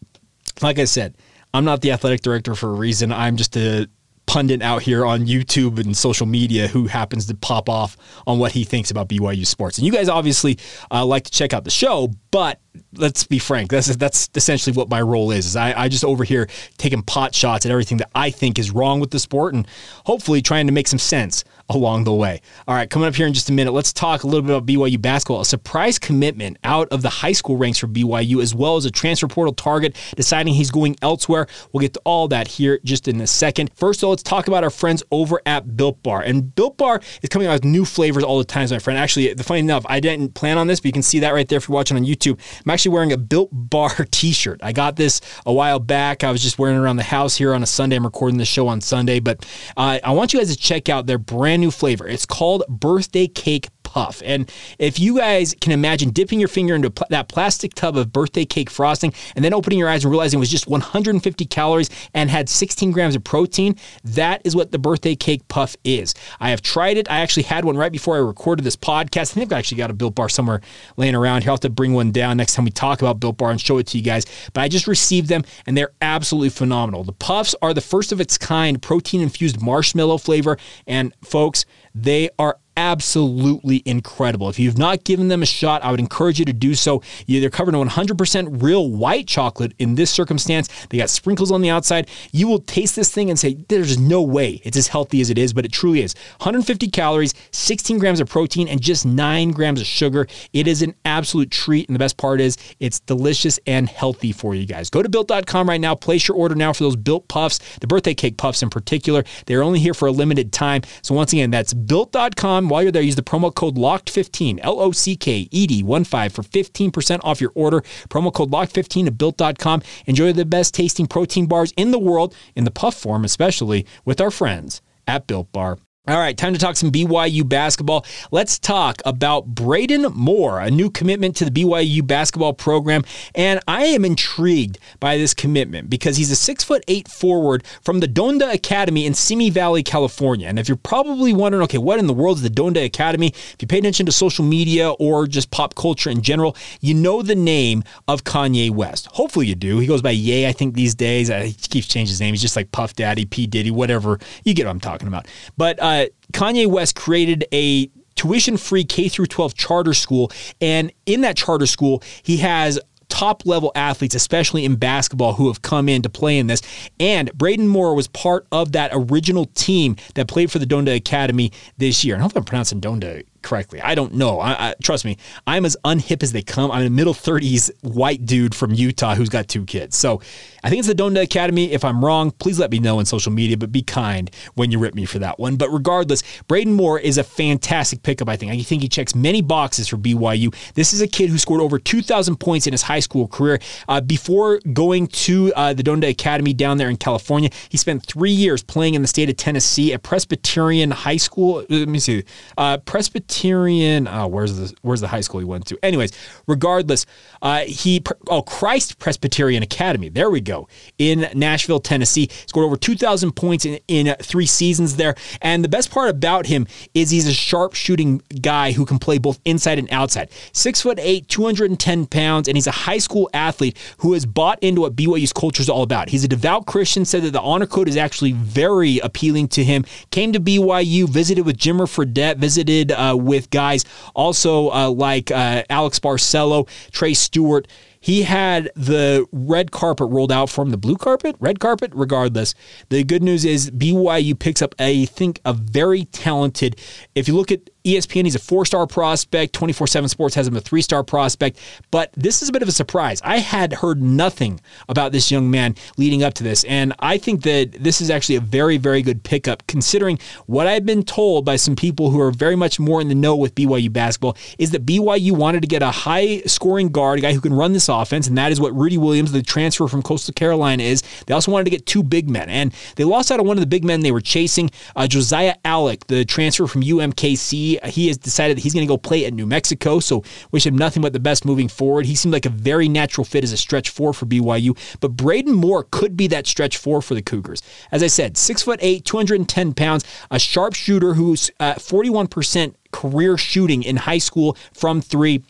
like 0.62 0.80
I 0.80 0.86
said, 0.86 1.16
I'm 1.54 1.66
not 1.66 1.82
the 1.82 1.92
athletic 1.92 2.22
director 2.22 2.56
for 2.56 2.70
a 2.70 2.74
reason. 2.74 3.12
I'm 3.12 3.38
just 3.38 3.56
a 3.58 3.90
pundit 4.32 4.62
out 4.62 4.82
here 4.82 5.06
on 5.06 5.26
YouTube 5.26 5.78
and 5.78 5.98
social 5.98 6.26
media 6.26 6.68
who 6.68 6.88
happens 6.88 7.26
to 7.26 7.36
pop 7.36 7.68
off 7.68 7.98
on 8.26 8.40
what 8.40 8.54
he 8.54 8.64
thinks 8.64 8.90
about 8.90 9.10
BYU 9.10 9.46
sports. 9.46 9.78
And 9.78 9.86
you 9.86 9.92
guys 9.92 10.08
obviously 10.08 10.58
uh, 10.90 11.06
like 11.06 11.26
to 11.26 11.32
check 11.32 11.52
out 11.52 11.66
the 11.66 11.70
show, 11.72 12.14
but 12.32 12.62
let's 12.94 13.26
be 13.26 13.40
frank. 13.40 13.72
That's 13.72 13.94
that's 13.98 14.30
essentially 14.36 14.74
what 14.74 14.90
my 14.90 15.02
role 15.02 15.32
is. 15.32 15.48
is 15.48 15.56
I, 15.58 15.74
I 15.74 15.90
just 15.90 16.06
over 16.06 16.24
here 16.24 16.48
taking 16.78 17.02
pot 17.02 17.36
shots 17.36 17.66
at 17.66 17.72
everything 17.72 17.98
that 17.98 18.10
I 18.16 18.30
think 18.30 18.58
is 18.58 18.72
wrong 18.72 19.02
with 19.02 19.12
the 19.12 19.20
sport, 19.20 19.54
and 19.54 19.68
hopefully 20.06 20.42
trying 20.42 20.68
to 20.68 20.74
make 20.74 20.88
some 20.88 21.00
sense 21.00 21.44
along 21.76 22.04
the 22.04 22.14
way. 22.14 22.42
All 22.68 22.76
right, 22.76 22.90
coming 22.90 23.08
up 23.08 23.16
here 23.16 23.28
in 23.28 23.34
just 23.34 23.50
a 23.50 23.54
minute, 23.54 23.72
let's 23.72 23.94
talk 23.94 24.24
a 24.24 24.28
little 24.28 24.42
bit 24.42 24.56
about 24.56 24.66
BYU 24.66 25.02
basketball. 25.02 25.42
A 25.42 25.46
surprise 25.46 25.98
commitment 26.00 26.58
out 26.64 26.88
of 26.90 27.02
the 27.02 27.10
high 27.10 27.32
school 27.32 27.58
ranks 27.58 27.80
for 27.80 27.88
BYU, 27.88 28.42
as 28.42 28.54
well 28.54 28.76
as 28.78 28.86
a 28.86 28.92
transfer 28.92 29.28
portal 29.28 29.54
target 29.54 29.96
deciding 30.16 30.54
he's 30.54 30.72
going 30.72 30.96
elsewhere. 31.02 31.48
We'll 31.72 31.82
get 31.82 31.94
to 31.94 32.02
all 32.06 32.28
that 32.30 32.48
here 32.48 32.80
just 32.84 33.08
in 33.08 33.20
a 33.22 33.28
second. 33.28 33.72
First, 33.76 34.02
though, 34.02 34.10
let's 34.10 34.24
talk 34.24 34.48
about 34.48 34.64
our 34.64 34.70
friends 34.70 35.04
over 35.12 35.42
at 35.46 35.76
Built 35.78 36.02
Bar. 36.04 36.22
And 36.22 36.54
Built 36.56 36.78
Bar 36.78 37.02
is 37.22 37.30
coming 37.30 37.48
out 37.48 37.54
with 37.54 37.66
new 37.66 37.86
flavors 37.86 38.24
all 38.24 38.38
the 38.38 38.44
time, 38.44 38.68
my 38.70 38.80
friend. 38.80 39.00
Actually, 39.00 39.34
the 39.34 39.44
funny 39.44 39.62
enough, 39.62 39.86
I 39.88 40.00
didn't 40.00 40.34
plan 40.34 40.58
on 40.58 40.68
this, 40.68 40.80
but 40.80 40.86
you 40.86 40.94
can 40.94 41.02
see 41.02 41.20
that 41.20 41.34
right 41.34 41.48
there 41.48 41.58
if 41.58 41.68
you're 41.68 41.76
watching 41.76 41.98
on 41.98 42.04
YouTube. 42.04 42.40
I'm 42.66 42.72
actually 42.72 42.92
wearing 42.92 43.12
a 43.12 43.18
Built 43.18 43.50
Bar 43.52 43.90
t-shirt. 44.12 44.60
I 44.64 44.72
got 44.72 44.96
this 44.96 45.22
a 45.46 45.54
while 45.54 45.80
back. 45.80 46.24
I 46.24 46.32
was 46.32 46.42
just 46.42 46.60
wearing 46.60 46.78
it 46.78 46.80
around 46.80 46.98
the 46.98 47.04
house 47.04 47.36
here 47.36 47.54
on 47.54 47.64
a 47.64 47.66
Sunday. 47.68 47.96
I'm 47.96 48.06
recording 48.06 48.38
the 48.38 48.46
show 48.46 48.68
on 48.68 48.82
Sunday, 48.82 49.20
but 49.20 49.46
uh, 49.78 50.00
I 50.04 50.12
want 50.12 50.34
you 50.34 50.40
guys 50.40 50.54
to 50.54 50.58
check 50.58 50.90
out 50.90 51.08
their 51.08 51.18
brand 51.18 51.61
new 51.62 51.72
flavor. 51.72 52.08
It's 52.08 52.26
called 52.26 52.64
Birthday 52.68 53.28
Cake 53.28 53.70
puff. 53.84 54.22
And 54.26 54.52
if 54.80 55.00
you 55.00 55.18
guys 55.18 55.56
can 55.60 55.72
imagine 55.72 56.10
dipping 56.12 56.40
your 56.40 56.48
finger 56.48 56.76
into 56.76 56.92
pl- 56.92 57.08
that 57.10 57.28
plastic 57.28 57.74
tub 57.74 57.98
of 57.98 58.12
birthday 58.12 58.46
cake 58.46 58.70
frosting 58.70 59.14
and 59.36 59.44
then 59.44 59.54
opening 59.54 59.80
your 59.80 59.90
eyes 59.90 60.04
and 60.04 60.12
realizing 60.12 60.38
it 60.38 60.42
was 60.42 60.50
just 60.50 60.68
150 60.68 61.46
calories 61.46 61.90
and 62.14 62.30
had 62.30 62.50
16 62.50 62.92
grams 62.92 63.16
of 63.16 63.24
protein, 63.24 63.76
that 64.04 64.42
is 64.44 64.56
what 64.56 64.72
the 64.72 64.80
birthday 64.80 65.16
cake 65.16 65.48
puff 65.48 65.76
is. 65.84 66.14
I 66.40 66.50
have 66.50 66.62
tried 66.62 66.98
it. 66.98 67.10
I 67.10 67.20
actually 67.20 67.44
had 67.44 67.66
one 67.66 67.78
right 67.78 67.92
before 67.92 68.16
I 68.16 68.20
recorded 68.20 68.64
this 68.64 68.76
podcast. 68.76 69.32
I 69.32 69.34
think 69.36 69.52
I've 69.52 69.58
actually 69.58 69.78
got 69.78 69.92
a 69.92 69.94
Built 69.94 70.16
Bar 70.16 70.30
somewhere 70.30 70.62
laying 70.98 71.16
around 71.16 71.42
here. 71.44 71.52
I'll 71.52 71.56
have 71.56 71.62
to 71.62 71.70
bring 71.70 71.94
one 71.94 72.12
down 72.12 72.38
next 72.38 72.56
time 72.56 72.66
we 72.66 72.72
talk 72.72 73.02
about 73.02 73.20
Built 73.20 73.38
Bar 73.38 73.52
and 73.52 73.62
show 73.62 73.78
it 73.78 73.88
to 73.88 73.98
you 73.98 74.04
guys. 74.04 74.26
But 74.54 74.62
I 74.62 74.68
just 74.68 74.88
received 74.88 75.30
them 75.30 75.44
and 75.66 75.78
they're 75.78 75.92
absolutely 76.02 76.50
phenomenal. 76.50 77.04
The 77.04 77.14
puffs 77.14 77.56
are 77.62 77.74
the 77.74 77.82
first 77.82 78.12
of 78.12 78.22
its 78.22 78.38
kind 78.38 78.82
protein 78.82 79.22
infused 79.22 79.62
marshmallow 79.62 80.18
flavor. 80.18 80.58
And 80.88 81.14
folks, 81.24 81.66
they 81.94 82.30
are 82.40 82.58
absolutely 82.78 83.84
incredible. 83.86 84.48
If 84.50 84.58
you've 84.58 84.78
not 84.78 85.04
given 85.04 85.28
them 85.28 85.44
a 85.44 85.46
shot, 85.46 85.84
I 85.84 85.92
would 85.92 86.00
encourage 86.00 86.40
you 86.40 86.46
to 86.46 86.54
do 86.54 86.74
so. 86.74 87.04
They're 87.28 87.50
covered 87.50 87.76
in 87.76 87.88
100% 87.88 88.64
real 88.64 88.90
white 88.90 89.28
chocolate 89.28 89.74
in 89.78 89.96
this 89.96 90.10
circumstance. 90.10 90.70
They 90.90 90.98
got 90.98 91.10
sprinkles 91.10 91.52
on 91.52 91.62
the 91.62 91.70
outside. 91.70 92.10
You 92.32 92.48
will 92.48 92.60
taste 92.60 92.96
this 92.96 93.14
thing 93.14 93.30
and 93.30 93.38
say, 93.38 93.56
there's 93.68 94.00
no 94.00 94.22
way 94.22 94.62
it's 94.64 94.78
as 94.78 94.88
healthy 94.88 95.20
as 95.20 95.30
it 95.30 95.38
is, 95.38 95.52
but 95.52 95.66
it 95.66 95.74
truly 95.74 96.02
is. 96.02 96.16
150 96.38 96.88
calories, 96.88 97.34
16 97.52 98.00
grams 98.00 98.22
of 98.22 98.30
protein, 98.30 98.70
and 98.70 98.82
just 98.82 99.06
9 99.06 99.52
grams 99.52 99.82
of 99.82 99.86
sugar. 99.86 100.26
It 100.54 100.66
is 100.66 100.82
an 100.82 100.96
absolute 101.04 101.52
treat. 101.52 101.90
And 101.90 101.96
the 101.96 102.00
best 102.00 102.16
part 102.16 102.40
is, 102.40 102.58
it's 102.80 103.02
delicious 103.02 103.60
and 103.68 103.90
healthy 103.90 104.32
for 104.32 104.56
you 104.56 104.66
guys. 104.66 104.90
Go 104.90 105.04
to 105.04 105.10
built.com 105.10 105.68
right 105.68 105.82
now. 105.82 105.94
Place 105.94 106.28
your 106.28 106.38
order 106.38 106.56
now 106.56 106.72
for 106.72 106.86
those 106.86 106.96
built 106.96 107.28
puffs, 107.28 107.60
the 107.80 107.88
birthday 107.88 108.14
cake 108.14 108.38
puffs 108.38 108.64
in 108.64 108.70
particular. 108.70 109.26
They're 109.46 109.62
only 109.62 109.80
here 109.80 109.94
for 109.94 110.08
a 110.08 110.12
limited 110.12 110.54
time. 110.54 110.84
So, 111.02 111.14
once 111.14 111.34
again, 111.34 111.52
that's 111.52 111.74
built.com 111.88 112.70
while 112.70 112.84
you're 112.84 112.92
there, 112.92 113.02
use 113.02 113.16
the 113.16 113.22
promo 113.22 113.54
code 113.54 113.76
LOCKED15, 113.76 114.60
L 114.62 114.80
O 114.80 114.92
C 114.92 115.16
K 115.16 115.48
E 115.52 115.68
D 115.68 115.84
1 115.84 116.04
5 116.04 116.34
for 116.34 116.44
15% 116.44 117.20
off 117.24 117.42
your 117.42 117.52
order. 117.56 117.82
Promo 118.10 118.34
code 118.34 118.52
LOCKED15 118.52 119.08
at 119.08 119.18
built.com. 119.18 119.82
Enjoy 120.06 120.32
the 120.34 120.46
best 120.46 120.74
tasting 120.74 121.08
protein 121.08 121.46
bars 121.46 121.74
in 121.78 121.92
the 121.92 122.00
world, 122.00 122.36
in 122.56 122.64
the 122.64 122.72
puff 122.72 122.96
form, 122.96 123.24
especially 123.24 123.86
with 124.06 124.22
our 124.22 124.32
friends 124.32 124.82
at 125.08 125.28
Built 125.28 125.52
Bar. 125.52 125.78
All 126.08 126.18
right, 126.18 126.36
time 126.36 126.54
to 126.54 126.60
talk 126.60 126.78
some 126.78 126.92
BYU 126.92 127.48
basketball. 127.48 128.08
Let's 128.32 128.58
talk 128.58 129.04
about 129.06 129.46
Braden 129.46 130.02
Moore, 130.16 130.60
a 130.60 130.72
new 130.72 130.90
commitment 130.90 131.36
to 131.36 131.46
the 131.46 131.52
BYU 131.52 132.06
basketball 132.08 132.54
program. 132.54 133.04
And 133.36 133.60
I 133.68 133.84
am 133.84 134.04
intrigued 134.04 134.80
by 135.00 135.18
this 135.18 135.36
commitment 135.36 135.92
because 135.92 136.18
he's 136.18 136.32
a 136.32 136.36
six 136.36 136.64
foot 136.64 136.84
eight 136.88 137.08
forward 137.08 137.64
from 137.84 138.00
the 138.00 138.08
Donda 138.08 138.52
Academy 138.52 139.06
in 139.06 139.14
Simi 139.14 139.52
Valley, 139.52 139.84
California. 139.84 140.48
And 140.48 140.58
if 140.58 140.68
you're 140.68 140.76
probably 140.76 141.34
wondering, 141.34 141.62
okay, 141.66 141.78
what 141.78 142.00
in 142.00 142.08
the 142.08 142.16
world 142.16 142.38
is 142.38 142.42
the 142.42 142.50
Donda 142.50 142.84
Academy? 142.84 143.28
If 143.28 143.58
you 143.60 143.68
pay 143.68 143.78
attention 143.78 144.08
to 144.08 144.12
social 144.12 144.44
media 144.44 144.90
or 144.94 145.28
just 145.28 145.52
pop 145.52 145.76
culture 145.76 146.10
in 146.10 146.24
general, 146.24 146.58
you 146.80 146.96
know 146.96 147.22
the 147.22 147.36
name 147.36 147.84
of 148.08 148.24
Kanye 148.24 148.72
West. 148.72 149.06
Hopefully 149.12 149.46
you 149.46 149.56
do. 149.56 149.78
He 149.78 149.86
goes 149.86 150.02
by 150.02 150.10
Ye, 150.10 150.48
I 150.48 150.52
think, 150.52 150.74
these 150.74 150.96
days. 150.96 151.30
Uh, 151.30 151.42
he 151.42 151.54
keeps 151.54 151.86
changing 151.86 152.14
his 152.14 152.20
name. 152.20 152.34
He's 152.34 152.42
just 152.42 152.56
like 152.56 152.72
Puff 152.72 152.96
Daddy, 152.96 153.26
P. 153.26 153.46
Diddy, 153.46 153.70
whatever. 153.70 154.18
You 154.44 154.56
get 154.56 154.66
what 154.66 154.72
I'm 154.72 154.80
talking 154.80 155.08
about. 155.08 155.28
But, 155.58 155.80
uh, 155.80 155.91
uh, 155.91 155.91
Kanye 156.32 156.68
West 156.68 156.96
created 156.96 157.46
a 157.54 157.90
tuition 158.16 158.58
free 158.58 158.84
K 158.84 159.10
through 159.10 159.28
12 159.28 159.56
charter 159.56 159.94
school. 159.94 160.32
And 160.60 160.92
in 161.06 161.22
that 161.22 161.38
charter 161.38 161.66
school, 161.66 162.04
he 162.24 162.38
has 162.38 162.80
top 163.12 163.46
level 163.46 163.72
athletes, 163.76 164.16
especially 164.16 164.66
in 164.66 164.76
basketball, 164.76 165.34
who 165.34 165.48
have 165.48 165.62
come 165.62 165.90
in 165.90 166.02
to 166.02 166.10
play 166.10 166.40
in 166.40 166.48
this. 166.48 166.62
And 167.00 167.32
Braden 167.34 167.68
Moore 167.68 167.94
was 167.94 168.08
part 168.08 168.48
of 168.52 168.72
that 168.72 168.92
original 168.94 169.46
team 169.54 169.98
that 170.16 170.28
played 170.28 170.52
for 170.52 170.60
the 170.60 170.66
Donda 170.66 170.96
Academy 170.96 171.52
this 171.78 172.04
year. 172.04 172.16
I 172.16 172.20
hope 172.20 172.36
I'm 172.36 172.46
pronouncing 172.46 172.80
Donda 172.80 173.24
correctly. 173.42 173.82
I 173.82 173.96
don't 173.96 174.14
know. 174.14 174.40
I, 174.40 174.70
I, 174.70 174.76
trust 174.82 175.04
me, 175.04 175.18
I'm 175.46 175.66
as 175.66 175.76
unhip 175.84 176.24
as 176.24 176.32
they 176.32 176.42
come. 176.42 176.72
I'm 176.72 176.86
a 176.86 176.90
middle 176.90 177.14
30s 177.14 177.70
white 177.84 178.26
dude 178.26 178.56
from 178.56 178.74
Utah 178.74 179.16
who's 179.16 179.30
got 179.30 179.48
two 179.48 179.66
kids. 179.66 179.98
So 179.98 180.22
I 180.64 180.70
think 180.70 180.80
it's 180.80 180.88
the 180.88 180.96
Donda 180.96 181.22
Academy. 181.22 181.72
If 181.72 181.84
I'm 181.84 182.04
wrong, 182.04 182.32
please 182.32 182.60
let 182.60 182.72
me 182.72 182.80
know 182.80 183.00
in 183.00 183.06
social 183.06 183.32
media, 183.32 183.58
but 183.58 183.72
be 183.72 183.82
kind 183.82 184.30
when 184.56 184.72
you 184.72 184.80
rip 184.80 184.96
me 184.96 185.06
for 185.06 185.20
that 185.20 185.40
one. 185.40 185.56
But 185.56 185.70
regardless, 185.70 186.24
Braden 186.48 186.74
Moore 186.74 187.00
is 187.00 187.18
a 187.18 187.24
fantastic 187.24 188.04
pickup, 188.04 188.30
I 188.30 188.36
think. 188.36 188.52
I 188.52 188.62
think 188.62 188.82
he 188.82 188.90
checks 188.90 189.16
many 189.16 189.42
boxes 189.42 189.88
for 189.88 189.98
BYU. 189.98 190.54
This 190.74 190.94
is 190.94 191.02
a 191.02 191.08
kid 191.08 191.30
who 191.30 191.38
scored 191.38 191.62
over 191.62 191.80
2,000 191.80 192.38
points 192.38 192.68
in 192.68 192.74
his 192.74 192.84
high 192.84 193.00
school 193.00 193.28
career. 193.28 193.60
Uh, 193.88 194.02
before 194.02 194.60
going 194.74 195.08
to 195.08 195.54
uh, 195.56 195.74
the 195.74 195.84
Donda 195.84 196.10
Academy 196.10 196.54
down 196.54 196.78
there 196.78 196.90
in 196.90 196.98
California, 196.98 197.50
he 197.70 197.78
spent 197.78 198.06
three 198.06 198.32
years 198.32 198.64
playing 198.64 198.94
in 198.94 199.02
the 199.02 199.08
state 199.08 199.30
of 199.30 199.38
Tennessee 199.38 199.94
at 199.94 200.04
Presbyterian 200.04 200.92
High 200.92 201.18
School. 201.18 201.66
Let 201.70 201.88
me 201.88 202.00
see. 202.00 202.24
Uh, 202.58 202.78
Presbyterian 202.78 203.22
Presbyterian. 203.32 204.08
Oh, 204.08 204.28
where's 204.28 204.58
the 204.58 204.74
where's 204.82 205.02
the 205.02 205.08
high 205.08 205.22
school 205.22 205.40
he 205.40 205.46
went 205.46 205.66
to? 205.68 205.78
Anyways, 205.84 206.12
regardless, 206.48 207.06
uh, 207.42 207.62
he 207.62 208.04
oh 208.28 208.42
Christ 208.42 209.00
Presbyterian 209.00 209.64
Academy. 209.64 210.10
There 210.10 210.30
we 210.30 210.42
go 210.42 210.51
in 210.98 211.28
Nashville, 211.34 211.80
Tennessee. 211.80 212.30
Scored 212.48 212.66
over 212.66 212.78
2,000 212.78 213.32
points 213.34 213.66
in, 213.66 213.80
in 213.88 214.16
three 214.22 214.46
seasons 214.46 214.96
there. 214.96 215.16
And 215.42 215.64
the 215.64 215.70
best 215.70 215.92
part 215.92 216.10
about 216.10 216.46
him 216.46 216.68
is 216.94 217.10
he's 217.10 217.28
a 217.28 217.34
sharp 217.34 217.74
shooting 217.74 218.22
guy 218.42 218.72
who 218.72 218.86
can 218.86 219.00
play 219.00 219.18
both 219.18 219.40
inside 219.46 219.80
and 219.80 219.92
outside. 219.92 220.30
Six 220.54 220.82
foot 220.82 221.00
eight, 221.00 221.28
210 221.28 222.06
pounds, 222.08 222.48
and 222.48 222.58
he's 222.58 222.68
a 222.68 222.72
high 222.72 222.98
school 222.98 223.30
athlete 223.34 223.78
who 223.98 224.14
has 224.14 224.26
bought 224.26 224.60
into 224.62 224.82
what 224.82 224.96
BYU's 224.96 225.34
culture 225.34 225.62
is 225.62 225.70
all 225.70 225.84
about. 225.84 226.10
He's 226.10 226.24
a 226.24 226.28
devout 226.28 226.66
Christian. 226.66 227.06
Said 227.06 227.24
that 227.24 227.32
the 227.32 227.42
honor 227.42 227.66
code 227.66 227.88
is 227.88 227.98
actually 227.98 228.32
very 228.34 229.00
appealing 229.00 229.48
to 229.50 229.64
him. 229.64 229.86
Came 230.12 230.34
to 230.34 230.40
BYU, 230.40 231.08
visited 231.08 231.46
with 231.46 231.58
Jimmer 231.58 231.88
Fredette, 231.88 232.38
visited 232.38 232.92
uh, 232.92 233.16
with 233.20 233.50
guys 233.50 233.86
also 234.14 234.70
uh, 234.72 234.90
like 234.90 235.32
uh, 235.32 235.64
Alex 235.70 236.00
Barcelo, 236.00 236.68
Trey 236.92 237.14
Stewart. 237.14 237.68
He 238.02 238.24
had 238.24 238.72
the 238.76 239.26
red 239.32 239.72
carpet 239.72 240.10
rolled 240.10 240.32
out 240.32 240.50
for 240.50 240.64
him, 240.64 240.72
the 240.72 240.78
blue 240.78 240.98
carpet, 240.98 241.36
red 241.40 241.60
carpet, 241.60 241.92
regardless. 241.94 242.56
The 242.90 243.04
good 243.04 243.24
news 243.24 243.46
is 243.46 243.72
BYU 243.72 244.38
picks 244.38 244.62
up, 244.62 244.76
I 244.80 245.06
think, 245.06 245.40
a 245.46 245.54
very 245.54 246.06
talented, 246.06 246.80
if 247.16 247.28
you 247.28 247.36
look 247.36 247.52
at 247.52 247.70
ESPN, 247.84 248.26
he's 248.26 248.36
a 248.36 248.40
four 248.40 248.66
star 248.66 248.86
prospect. 248.88 249.54
24 249.54 249.88
7 249.88 250.10
Sports 250.10 250.36
has 250.36 250.48
him 250.48 250.56
a 250.56 250.62
three 250.62 250.82
star 250.82 251.04
prospect. 251.04 251.60
But 251.90 252.12
this 252.14 252.42
is 252.42 252.50
a 252.50 252.52
bit 252.52 252.62
of 252.62 252.68
a 252.68 252.72
surprise. 252.72 253.22
I 253.24 253.40
had 253.40 253.74
heard 253.74 254.02
nothing 254.02 254.60
about 254.88 255.12
this 255.12 255.32
young 255.32 255.50
man 255.50 255.76
leading 255.98 256.24
up 256.24 256.34
to 256.36 256.44
this. 256.44 256.64
And 256.66 256.94
I 257.00 257.18
think 257.18 257.44
that 257.44 257.72
this 257.74 258.02
is 258.02 258.10
actually 258.10 258.36
a 258.36 258.42
very, 258.42 258.78
very 258.78 259.02
good 259.02 259.24
pickup 259.24 259.66
considering 259.68 260.20
what 260.46 260.68
I've 260.68 260.86
been 260.86 261.04
told 261.04 261.46
by 261.46 261.56
some 261.56 261.76
people 261.76 262.12
who 262.12 262.20
are 262.22 262.32
very 262.32 262.56
much 262.56 262.80
more 262.80 263.02
in 263.02 263.08
the 263.08 263.16
know 263.16 263.36
with 263.36 263.56
BYU 263.56 263.92
basketball 263.92 264.38
is 264.58 264.72
that 264.72 264.86
BYU 264.86 265.32
wanted 265.32 265.62
to 265.62 265.68
get 265.68 265.82
a 265.82 265.92
high 265.92 266.42
scoring 266.42 266.90
guard, 266.90 267.20
a 267.20 267.22
guy 267.22 267.34
who 267.34 267.42
can 267.42 267.54
run 267.54 267.74
this 267.74 267.90
offense. 267.90 268.28
And 268.28 268.38
that 268.38 268.52
is 268.52 268.62
what 268.62 268.76
Rudy 268.76 268.98
Williams, 268.98 269.32
the 269.32 269.42
transfer 269.42 269.88
from 269.88 270.02
Coastal 270.04 270.34
Carolina, 270.34 270.84
is. 270.84 271.04
They 271.26 271.34
also 271.34 271.52
wanted 271.52 271.66
to 271.66 271.72
get 271.72 271.86
two 271.86 272.04
big 272.04 272.30
men. 272.30 272.50
And 272.50 272.74
they 272.96 273.04
lost 273.04 273.32
out 273.32 273.40
on 273.40 273.48
one 273.48 273.58
of 273.58 273.62
the 273.62 273.68
big 273.68 273.84
men 273.84 274.02
they 274.02 274.12
were 274.12 274.22
chasing, 274.22 274.70
uh, 274.96 275.08
Josiah 275.08 275.56
Allick, 275.66 276.06
the 276.08 276.26
transfer 276.26 276.68
from 276.68 276.84
UMKC 276.84 277.71
he 277.86 278.08
has 278.08 278.18
decided 278.18 278.58
that 278.58 278.62
he's 278.62 278.74
going 278.74 278.86
to 278.86 278.92
go 278.92 278.98
play 278.98 279.26
at 279.26 279.34
New 279.34 279.46
Mexico. 279.46 280.00
So 280.00 280.24
wish 280.52 280.66
him 280.66 280.78
nothing 280.78 281.02
but 281.02 281.14
the 281.14 281.20
best 281.20 281.46
moving 281.46 281.68
forward. 281.68 282.06
He 282.06 282.16
seemed 282.16 282.34
like 282.34 282.46
a 282.46 282.50
very 282.50 282.88
natural 282.90 283.26
fit 283.26 283.44
as 283.44 283.52
a 283.52 283.58
stretch 283.58 283.90
four 283.90 284.14
for 284.14 284.26
BYU. 284.26 284.78
But 285.00 285.10
Braden 285.10 285.54
Moore 285.54 285.88
could 285.92 286.16
be 286.18 286.28
that 286.28 286.48
stretch 286.48 286.78
four 286.78 287.02
for 287.02 287.16
the 287.16 287.22
Cougars. 287.22 287.62
As 287.92 288.04
I 288.04 288.08
said, 288.08 288.38
six 288.38 288.62
foot 288.62 288.80
eight, 288.82 289.06
210 289.06 289.74
pounds, 289.74 290.04
a 290.30 290.40
sharpshooter 290.40 291.14
who's 291.14 291.52
uh, 291.60 291.76
41% 291.76 292.76
career 292.92 293.38
shooting 293.38 293.84
in 293.84 293.98
high 293.98 294.18
school 294.18 294.58
from 294.74 295.02
three 295.02 295.44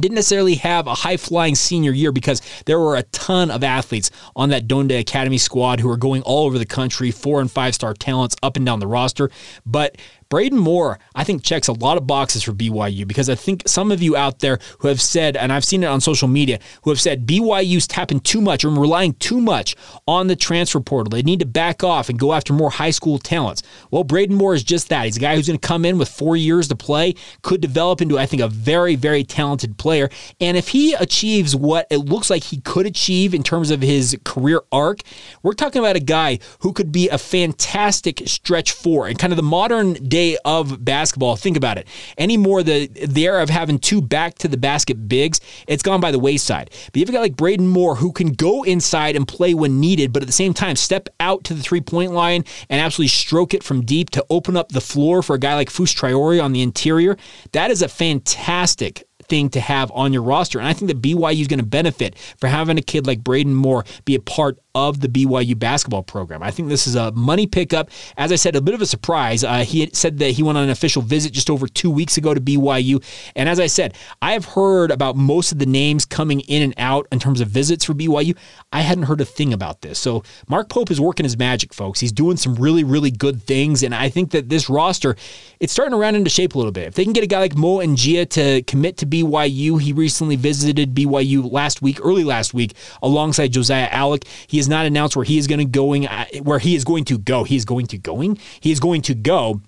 didn't 0.00 0.14
necessarily 0.14 0.54
have 0.54 0.86
a 0.86 0.94
high 0.94 1.16
flying 1.16 1.54
senior 1.54 1.92
year 1.92 2.12
because 2.12 2.40
there 2.64 2.78
were 2.78 2.96
a 2.96 3.02
ton 3.04 3.50
of 3.50 3.62
athletes 3.62 4.10
on 4.34 4.48
that 4.48 4.66
Donda 4.66 4.98
Academy 4.98 5.38
squad 5.38 5.80
who 5.80 5.90
are 5.90 5.98
going 5.98 6.22
all 6.22 6.46
over 6.46 6.58
the 6.58 6.66
country, 6.66 7.10
four 7.10 7.40
and 7.40 7.50
five 7.50 7.74
star 7.74 7.92
talents 7.92 8.34
up 8.42 8.56
and 8.56 8.64
down 8.64 8.80
the 8.80 8.86
roster. 8.86 9.30
But 9.66 9.96
Braden 10.32 10.58
Moore, 10.58 10.98
I 11.14 11.24
think, 11.24 11.42
checks 11.42 11.68
a 11.68 11.74
lot 11.74 11.98
of 11.98 12.06
boxes 12.06 12.42
for 12.42 12.52
BYU 12.52 13.06
because 13.06 13.28
I 13.28 13.34
think 13.34 13.64
some 13.66 13.92
of 13.92 14.02
you 14.02 14.16
out 14.16 14.38
there 14.38 14.58
who 14.78 14.88
have 14.88 14.98
said, 14.98 15.36
and 15.36 15.52
I've 15.52 15.62
seen 15.62 15.82
it 15.82 15.88
on 15.88 16.00
social 16.00 16.26
media, 16.26 16.58
who 16.84 16.90
have 16.90 16.98
said 16.98 17.26
BYU's 17.26 17.86
tapping 17.86 18.18
too 18.18 18.40
much 18.40 18.64
or 18.64 18.70
relying 18.70 19.12
too 19.16 19.42
much 19.42 19.76
on 20.08 20.28
the 20.28 20.34
transfer 20.34 20.80
portal. 20.80 21.10
They 21.10 21.20
need 21.20 21.40
to 21.40 21.44
back 21.44 21.84
off 21.84 22.08
and 22.08 22.18
go 22.18 22.32
after 22.32 22.54
more 22.54 22.70
high 22.70 22.92
school 22.92 23.18
talents. 23.18 23.62
Well, 23.90 24.04
Braden 24.04 24.34
Moore 24.34 24.54
is 24.54 24.64
just 24.64 24.88
that. 24.88 25.04
He's 25.04 25.18
a 25.18 25.20
guy 25.20 25.36
who's 25.36 25.48
going 25.48 25.58
to 25.58 25.68
come 25.68 25.84
in 25.84 25.98
with 25.98 26.08
four 26.08 26.34
years 26.34 26.66
to 26.68 26.76
play, 26.76 27.14
could 27.42 27.60
develop 27.60 28.00
into, 28.00 28.18
I 28.18 28.24
think, 28.24 28.40
a 28.40 28.48
very, 28.48 28.94
very 28.94 29.24
talented 29.24 29.76
player. 29.76 30.08
And 30.40 30.56
if 30.56 30.68
he 30.68 30.94
achieves 30.94 31.54
what 31.54 31.86
it 31.90 31.98
looks 31.98 32.30
like 32.30 32.44
he 32.44 32.62
could 32.62 32.86
achieve 32.86 33.34
in 33.34 33.42
terms 33.42 33.70
of 33.70 33.82
his 33.82 34.16
career 34.24 34.62
arc, 34.72 35.00
we're 35.42 35.52
talking 35.52 35.80
about 35.80 35.96
a 35.96 36.00
guy 36.00 36.38
who 36.60 36.72
could 36.72 36.90
be 36.90 37.10
a 37.10 37.18
fantastic 37.18 38.22
stretch 38.24 38.72
four 38.72 39.08
and 39.08 39.18
kind 39.18 39.34
of 39.34 39.36
the 39.36 39.42
modern 39.42 39.92
day 39.92 40.21
day 40.22 40.38
of 40.44 40.84
basketball. 40.84 41.36
Think 41.36 41.56
about 41.56 41.78
it. 41.78 41.86
Anymore, 42.18 42.62
the 42.62 42.86
the 42.86 43.26
era 43.26 43.42
of 43.42 43.50
having 43.50 43.78
two 43.78 44.00
back 44.00 44.36
to 44.38 44.48
the 44.48 44.56
basket 44.56 45.08
bigs, 45.08 45.40
it's 45.66 45.82
gone 45.82 46.00
by 46.00 46.10
the 46.10 46.18
wayside. 46.18 46.70
But 46.92 46.96
you've 46.96 47.10
got 47.10 47.20
like 47.20 47.36
Braden 47.36 47.68
Moore 47.68 47.96
who 47.96 48.12
can 48.12 48.32
go 48.32 48.62
inside 48.62 49.16
and 49.16 49.26
play 49.26 49.54
when 49.54 49.80
needed, 49.80 50.12
but 50.12 50.22
at 50.22 50.26
the 50.26 50.32
same 50.32 50.54
time 50.54 50.76
step 50.76 51.08
out 51.20 51.44
to 51.44 51.54
the 51.54 51.62
three 51.62 51.80
point 51.80 52.12
line 52.12 52.44
and 52.68 52.80
absolutely 52.80 53.08
stroke 53.08 53.54
it 53.54 53.62
from 53.62 53.84
deep 53.84 54.10
to 54.10 54.24
open 54.30 54.56
up 54.56 54.70
the 54.70 54.80
floor 54.80 55.22
for 55.22 55.34
a 55.34 55.38
guy 55.38 55.54
like 55.54 55.70
Fus 55.70 55.94
Traore 55.94 56.42
on 56.42 56.52
the 56.52 56.62
interior. 56.62 57.16
That 57.52 57.70
is 57.70 57.82
a 57.82 57.88
fantastic 57.88 59.04
thing 59.28 59.48
to 59.50 59.60
have 59.60 59.90
on 59.94 60.12
your 60.12 60.22
roster. 60.22 60.58
And 60.58 60.68
I 60.68 60.72
think 60.72 60.88
that 60.88 61.00
BYU 61.00 61.40
is 61.40 61.48
going 61.48 61.60
to 61.60 61.66
benefit 61.66 62.18
for 62.38 62.48
having 62.48 62.78
a 62.78 62.82
kid 62.82 63.06
like 63.06 63.24
Braden 63.24 63.54
Moore 63.54 63.84
be 64.04 64.14
a 64.14 64.20
part 64.20 64.58
of 64.74 65.00
the 65.00 65.08
BYU 65.08 65.58
basketball 65.58 66.02
program. 66.02 66.42
I 66.42 66.50
think 66.50 66.68
this 66.68 66.86
is 66.86 66.94
a 66.94 67.12
money 67.12 67.46
pickup. 67.46 67.90
As 68.16 68.32
I 68.32 68.36
said, 68.36 68.56
a 68.56 68.60
bit 68.60 68.74
of 68.74 68.80
a 68.80 68.86
surprise. 68.86 69.44
Uh, 69.44 69.64
he 69.64 69.90
said 69.92 70.18
that 70.18 70.30
he 70.30 70.42
went 70.42 70.56
on 70.56 70.64
an 70.64 70.70
official 70.70 71.02
visit 71.02 71.32
just 71.32 71.50
over 71.50 71.66
two 71.66 71.90
weeks 71.90 72.16
ago 72.16 72.32
to 72.32 72.40
BYU. 72.40 73.04
And 73.36 73.48
as 73.48 73.60
I 73.60 73.66
said, 73.66 73.94
I 74.22 74.32
have 74.32 74.46
heard 74.46 74.90
about 74.90 75.16
most 75.16 75.52
of 75.52 75.58
the 75.58 75.66
names 75.66 76.06
coming 76.06 76.40
in 76.40 76.62
and 76.62 76.74
out 76.78 77.06
in 77.12 77.18
terms 77.18 77.40
of 77.40 77.48
visits 77.48 77.84
for 77.84 77.92
BYU. 77.92 78.36
I 78.72 78.80
hadn't 78.80 79.04
heard 79.04 79.20
a 79.20 79.26
thing 79.26 79.52
about 79.52 79.82
this. 79.82 79.98
So 79.98 80.22
Mark 80.48 80.70
Pope 80.70 80.90
is 80.90 81.00
working 81.00 81.24
his 81.24 81.36
magic, 81.36 81.74
folks. 81.74 82.00
He's 82.00 82.12
doing 82.12 82.38
some 82.38 82.54
really, 82.54 82.84
really 82.84 83.10
good 83.10 83.42
things. 83.42 83.82
And 83.82 83.94
I 83.94 84.08
think 84.08 84.30
that 84.30 84.48
this 84.48 84.70
roster, 84.70 85.16
it's 85.60 85.72
starting 85.72 85.92
to 85.92 85.98
round 85.98 86.16
into 86.16 86.30
shape 86.30 86.54
a 86.54 86.58
little 86.58 86.72
bit. 86.72 86.86
If 86.86 86.94
they 86.94 87.04
can 87.04 87.12
get 87.12 87.24
a 87.24 87.26
guy 87.26 87.40
like 87.40 87.56
Mo 87.56 87.78
Ngia 87.78 88.28
to 88.30 88.62
commit 88.62 88.96
to 88.98 89.06
BYU, 89.06 89.80
he 89.80 89.92
recently 89.92 90.36
visited 90.36 90.94
BYU 90.94 91.50
last 91.50 91.82
week, 91.82 91.98
early 92.02 92.24
last 92.24 92.54
week, 92.54 92.72
alongside 93.02 93.52
Josiah 93.52 93.90
Allick. 93.90 94.24
He 94.46 94.61
has 94.62 94.68
not 94.68 94.86
announced 94.86 95.16
where 95.16 95.24
he 95.24 95.38
is 95.38 95.46
going 95.46 95.58
to 95.58 95.64
going 95.64 96.06
uh, 96.06 96.26
where 96.42 96.58
he 96.58 96.74
is 96.74 96.84
going 96.84 97.04
to 97.04 97.18
go. 97.18 97.44
He 97.44 97.56
is 97.56 97.64
going 97.64 97.86
to 97.88 97.98
going. 97.98 98.38
He 98.60 98.70
is 98.70 98.80
going 98.80 99.02
to 99.02 99.14
go 99.14 99.60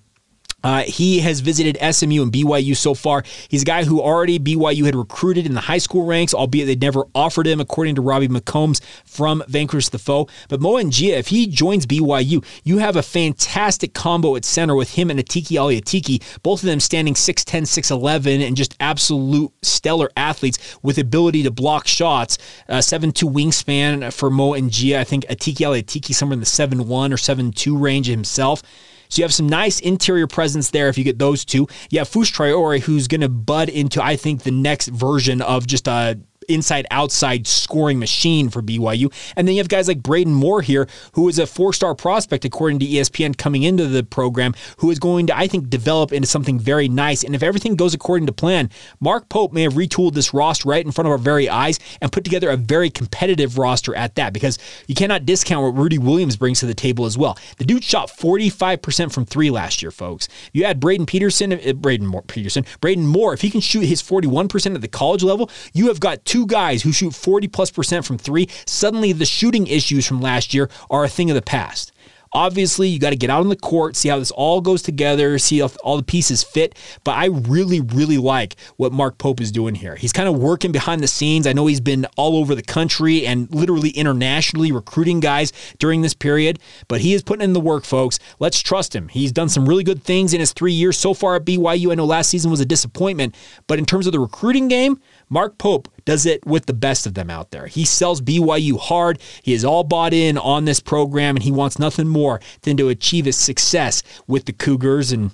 uh, 0.65 0.81
he 0.81 1.19
has 1.19 1.41
visited 1.41 1.77
SMU 1.77 2.23
and 2.23 2.31
BYU 2.31 2.75
so 2.75 2.95
far. 2.95 3.23
He's 3.49 3.61
a 3.61 3.65
guy 3.65 3.83
who 3.83 4.01
already 4.01 4.39
BYU 4.39 4.85
had 4.85 4.95
recruited 4.95 5.45
in 5.45 5.53
the 5.53 5.61
high 5.61 5.77
school 5.77 6.05
ranks, 6.05 6.33
albeit 6.33 6.65
they'd 6.65 6.81
never 6.81 7.05
offered 7.13 7.45
him, 7.45 7.61
according 7.61 7.93
to 7.95 8.01
Robbie 8.01 8.27
McCombs 8.27 8.81
from 9.05 9.43
Vanquish 9.47 9.89
the 9.89 9.99
Foe. 9.99 10.27
But 10.49 10.61
Mo 10.61 10.73
Ngia, 10.73 11.17
if 11.17 11.27
he 11.27 11.45
joins 11.45 11.85
BYU, 11.85 12.43
you 12.63 12.79
have 12.79 12.95
a 12.95 13.03
fantastic 13.03 13.93
combo 13.93 14.35
at 14.35 14.43
center 14.43 14.73
with 14.73 14.95
him 14.95 15.11
and 15.11 15.19
Atiki 15.19 15.59
Ali 15.61 15.79
Atiki, 15.79 16.23
both 16.41 16.63
of 16.63 16.67
them 16.67 16.79
standing 16.79 17.13
6'10, 17.13 17.61
6'11, 17.61 18.47
and 18.47 18.57
just 18.57 18.75
absolute 18.79 19.53
stellar 19.61 20.09
athletes 20.17 20.79
with 20.81 20.97
ability 20.97 21.43
to 21.43 21.51
block 21.51 21.85
shots. 21.85 22.39
Uh, 22.67 22.77
7'2 22.77 23.31
wingspan 23.31 24.11
for 24.11 24.31
Mo 24.31 24.53
Ngia. 24.53 24.97
I 24.97 25.03
think 25.03 25.25
Atiki 25.27 25.63
Ali 25.63 25.83
Atiki 25.83 26.15
somewhere 26.15 26.33
in 26.33 26.39
the 26.39 26.45
7'1 26.47 27.11
or 27.11 27.17
7'2 27.17 27.79
range 27.79 28.07
himself. 28.07 28.63
So 29.09 29.19
you 29.19 29.23
have 29.23 29.33
some 29.33 29.47
nice 29.47 29.79
interior 29.79 30.27
presence 30.27 30.69
there 30.71 30.89
if 30.89 30.97
you 30.97 31.03
get 31.03 31.19
those 31.19 31.45
two. 31.45 31.67
You 31.89 31.99
have 31.99 32.09
Fus 32.09 32.31
Traore, 32.31 32.79
who's 32.79 33.07
going 33.07 33.21
to 33.21 33.29
bud 33.29 33.69
into, 33.69 34.03
I 34.03 34.15
think, 34.15 34.43
the 34.43 34.51
next 34.51 34.87
version 34.87 35.41
of 35.41 35.67
just 35.67 35.87
a 35.87 36.19
inside 36.49 36.85
outside 36.91 37.47
scoring 37.47 37.99
machine 37.99 38.49
for 38.49 38.61
BYU. 38.61 39.11
And 39.35 39.47
then 39.47 39.55
you 39.55 39.59
have 39.61 39.69
guys 39.69 39.87
like 39.87 40.01
Braden 40.01 40.33
Moore 40.33 40.61
here, 40.61 40.87
who 41.13 41.27
is 41.29 41.39
a 41.39 41.47
four 41.47 41.73
star 41.73 41.95
prospect, 41.95 42.45
according 42.45 42.79
to 42.79 42.85
ESPN, 42.85 43.37
coming 43.37 43.63
into 43.63 43.87
the 43.87 44.03
program, 44.03 44.53
who 44.77 44.91
is 44.91 44.99
going 44.99 45.27
to, 45.27 45.37
I 45.37 45.47
think, 45.47 45.69
develop 45.69 46.11
into 46.11 46.27
something 46.27 46.59
very 46.59 46.87
nice. 46.87 47.23
And 47.23 47.35
if 47.35 47.43
everything 47.43 47.75
goes 47.75 47.93
according 47.93 48.27
to 48.27 48.33
plan, 48.33 48.69
Mark 48.99 49.29
Pope 49.29 49.53
may 49.53 49.63
have 49.63 49.73
retooled 49.73 50.13
this 50.13 50.33
roster 50.33 50.69
right 50.69 50.85
in 50.85 50.91
front 50.91 51.07
of 51.07 51.11
our 51.11 51.17
very 51.17 51.49
eyes 51.49 51.79
and 52.01 52.11
put 52.11 52.23
together 52.23 52.49
a 52.49 52.57
very 52.57 52.89
competitive 52.89 53.57
roster 53.57 53.95
at 53.95 54.15
that 54.15 54.33
because 54.33 54.57
you 54.87 54.95
cannot 54.95 55.25
discount 55.25 55.63
what 55.63 55.79
Rudy 55.81 55.97
Williams 55.97 56.35
brings 56.35 56.59
to 56.59 56.65
the 56.65 56.73
table 56.73 57.05
as 57.05 57.17
well. 57.17 57.37
The 57.57 57.65
dude 57.65 57.83
shot 57.83 58.09
45% 58.09 59.13
from 59.13 59.25
three 59.25 59.49
last 59.49 59.81
year, 59.81 59.91
folks. 59.91 60.27
You 60.53 60.63
add 60.63 60.79
Braden 60.79 61.05
Peterson, 61.05 61.53
uh, 61.53 61.73
Braden 61.73 62.07
Moore, 62.07 62.23
Peterson, 62.23 62.65
Braden 62.81 63.07
Moore, 63.07 63.33
if 63.33 63.41
he 63.41 63.49
can 63.49 63.61
shoot 63.61 63.85
his 63.85 64.01
41% 64.01 64.75
at 64.75 64.81
the 64.81 64.87
college 64.87 65.23
level, 65.23 65.49
you 65.73 65.87
have 65.87 65.99
got 65.99 66.25
two 66.25 66.34
two 66.35 66.45
guys 66.45 66.83
who 66.83 66.91
shoot 66.91 67.15
40 67.15 67.47
plus 67.47 67.71
percent 67.71 68.05
from 68.05 68.17
three, 68.17 68.49
suddenly 68.65 69.13
the 69.13 69.25
shooting 69.25 69.67
issues 69.67 70.05
from 70.05 70.19
last 70.19 70.53
year 70.53 70.69
are 70.89 71.05
a 71.05 71.07
thing 71.07 71.29
of 71.29 71.35
the 71.35 71.41
past. 71.41 71.93
Obviously, 72.35 72.89
you 72.89 72.99
got 72.99 73.11
to 73.11 73.15
get 73.15 73.29
out 73.29 73.39
on 73.39 73.47
the 73.47 73.55
court, 73.55 73.95
see 73.95 74.09
how 74.09 74.19
this 74.19 74.31
all 74.31 74.59
goes 74.59 74.81
together, 74.81 75.39
see 75.39 75.59
how 75.59 75.69
all 75.85 75.95
the 75.95 76.03
pieces 76.03 76.43
fit. 76.43 76.77
But 77.05 77.11
I 77.13 77.27
really, 77.27 77.79
really 77.79 78.17
like 78.17 78.57
what 78.75 78.91
Mark 78.91 79.17
Pope 79.17 79.39
is 79.39 79.53
doing 79.53 79.73
here. 79.73 79.95
He's 79.95 80.11
kind 80.11 80.27
of 80.27 80.37
working 80.37 80.73
behind 80.73 81.01
the 81.01 81.07
scenes. 81.07 81.47
I 81.47 81.53
know 81.53 81.65
he's 81.67 81.79
been 81.79 82.05
all 82.17 82.35
over 82.35 82.53
the 82.53 82.61
country 82.61 83.25
and 83.25 83.49
literally 83.55 83.91
internationally 83.91 84.73
recruiting 84.73 85.21
guys 85.21 85.53
during 85.79 86.01
this 86.01 86.13
period, 86.13 86.59
but 86.89 86.99
he 86.99 87.13
is 87.13 87.23
putting 87.23 87.45
in 87.45 87.53
the 87.53 87.61
work, 87.61 87.85
folks. 87.85 88.19
Let's 88.39 88.59
trust 88.59 88.93
him. 88.93 89.07
He's 89.07 89.31
done 89.31 89.47
some 89.47 89.65
really 89.65 89.85
good 89.85 90.03
things 90.03 90.33
in 90.33 90.41
his 90.41 90.51
three 90.51 90.73
years 90.73 90.97
so 90.97 91.13
far 91.13 91.37
at 91.37 91.45
BYU. 91.45 91.93
I 91.93 91.95
know 91.95 92.05
last 92.05 92.29
season 92.29 92.51
was 92.51 92.59
a 92.59 92.65
disappointment, 92.65 93.33
but 93.67 93.79
in 93.79 93.85
terms 93.85 94.07
of 94.07 94.11
the 94.11 94.19
recruiting 94.19 94.67
game, 94.67 94.99
Mark 95.29 95.57
Pope 95.57 95.89
does 96.05 96.25
it 96.25 96.45
with 96.45 96.65
the 96.65 96.73
best 96.73 97.05
of 97.07 97.13
them 97.15 97.29
out 97.29 97.51
there. 97.51 97.67
He 97.67 97.85
sells 97.85 98.21
BYU 98.21 98.79
hard. 98.79 99.19
He 99.41 99.53
is 99.53 99.65
all 99.65 99.83
bought 99.83 100.13
in 100.13 100.37
on 100.37 100.65
this 100.65 100.79
program, 100.79 101.35
and 101.35 101.43
he 101.43 101.51
wants 101.51 101.79
nothing 101.79 102.07
more 102.07 102.39
than 102.61 102.77
to 102.77 102.89
achieve 102.89 103.25
his 103.25 103.37
success 103.37 104.03
with 104.27 104.45
the 104.45 104.53
Cougars. 104.53 105.11
And 105.11 105.31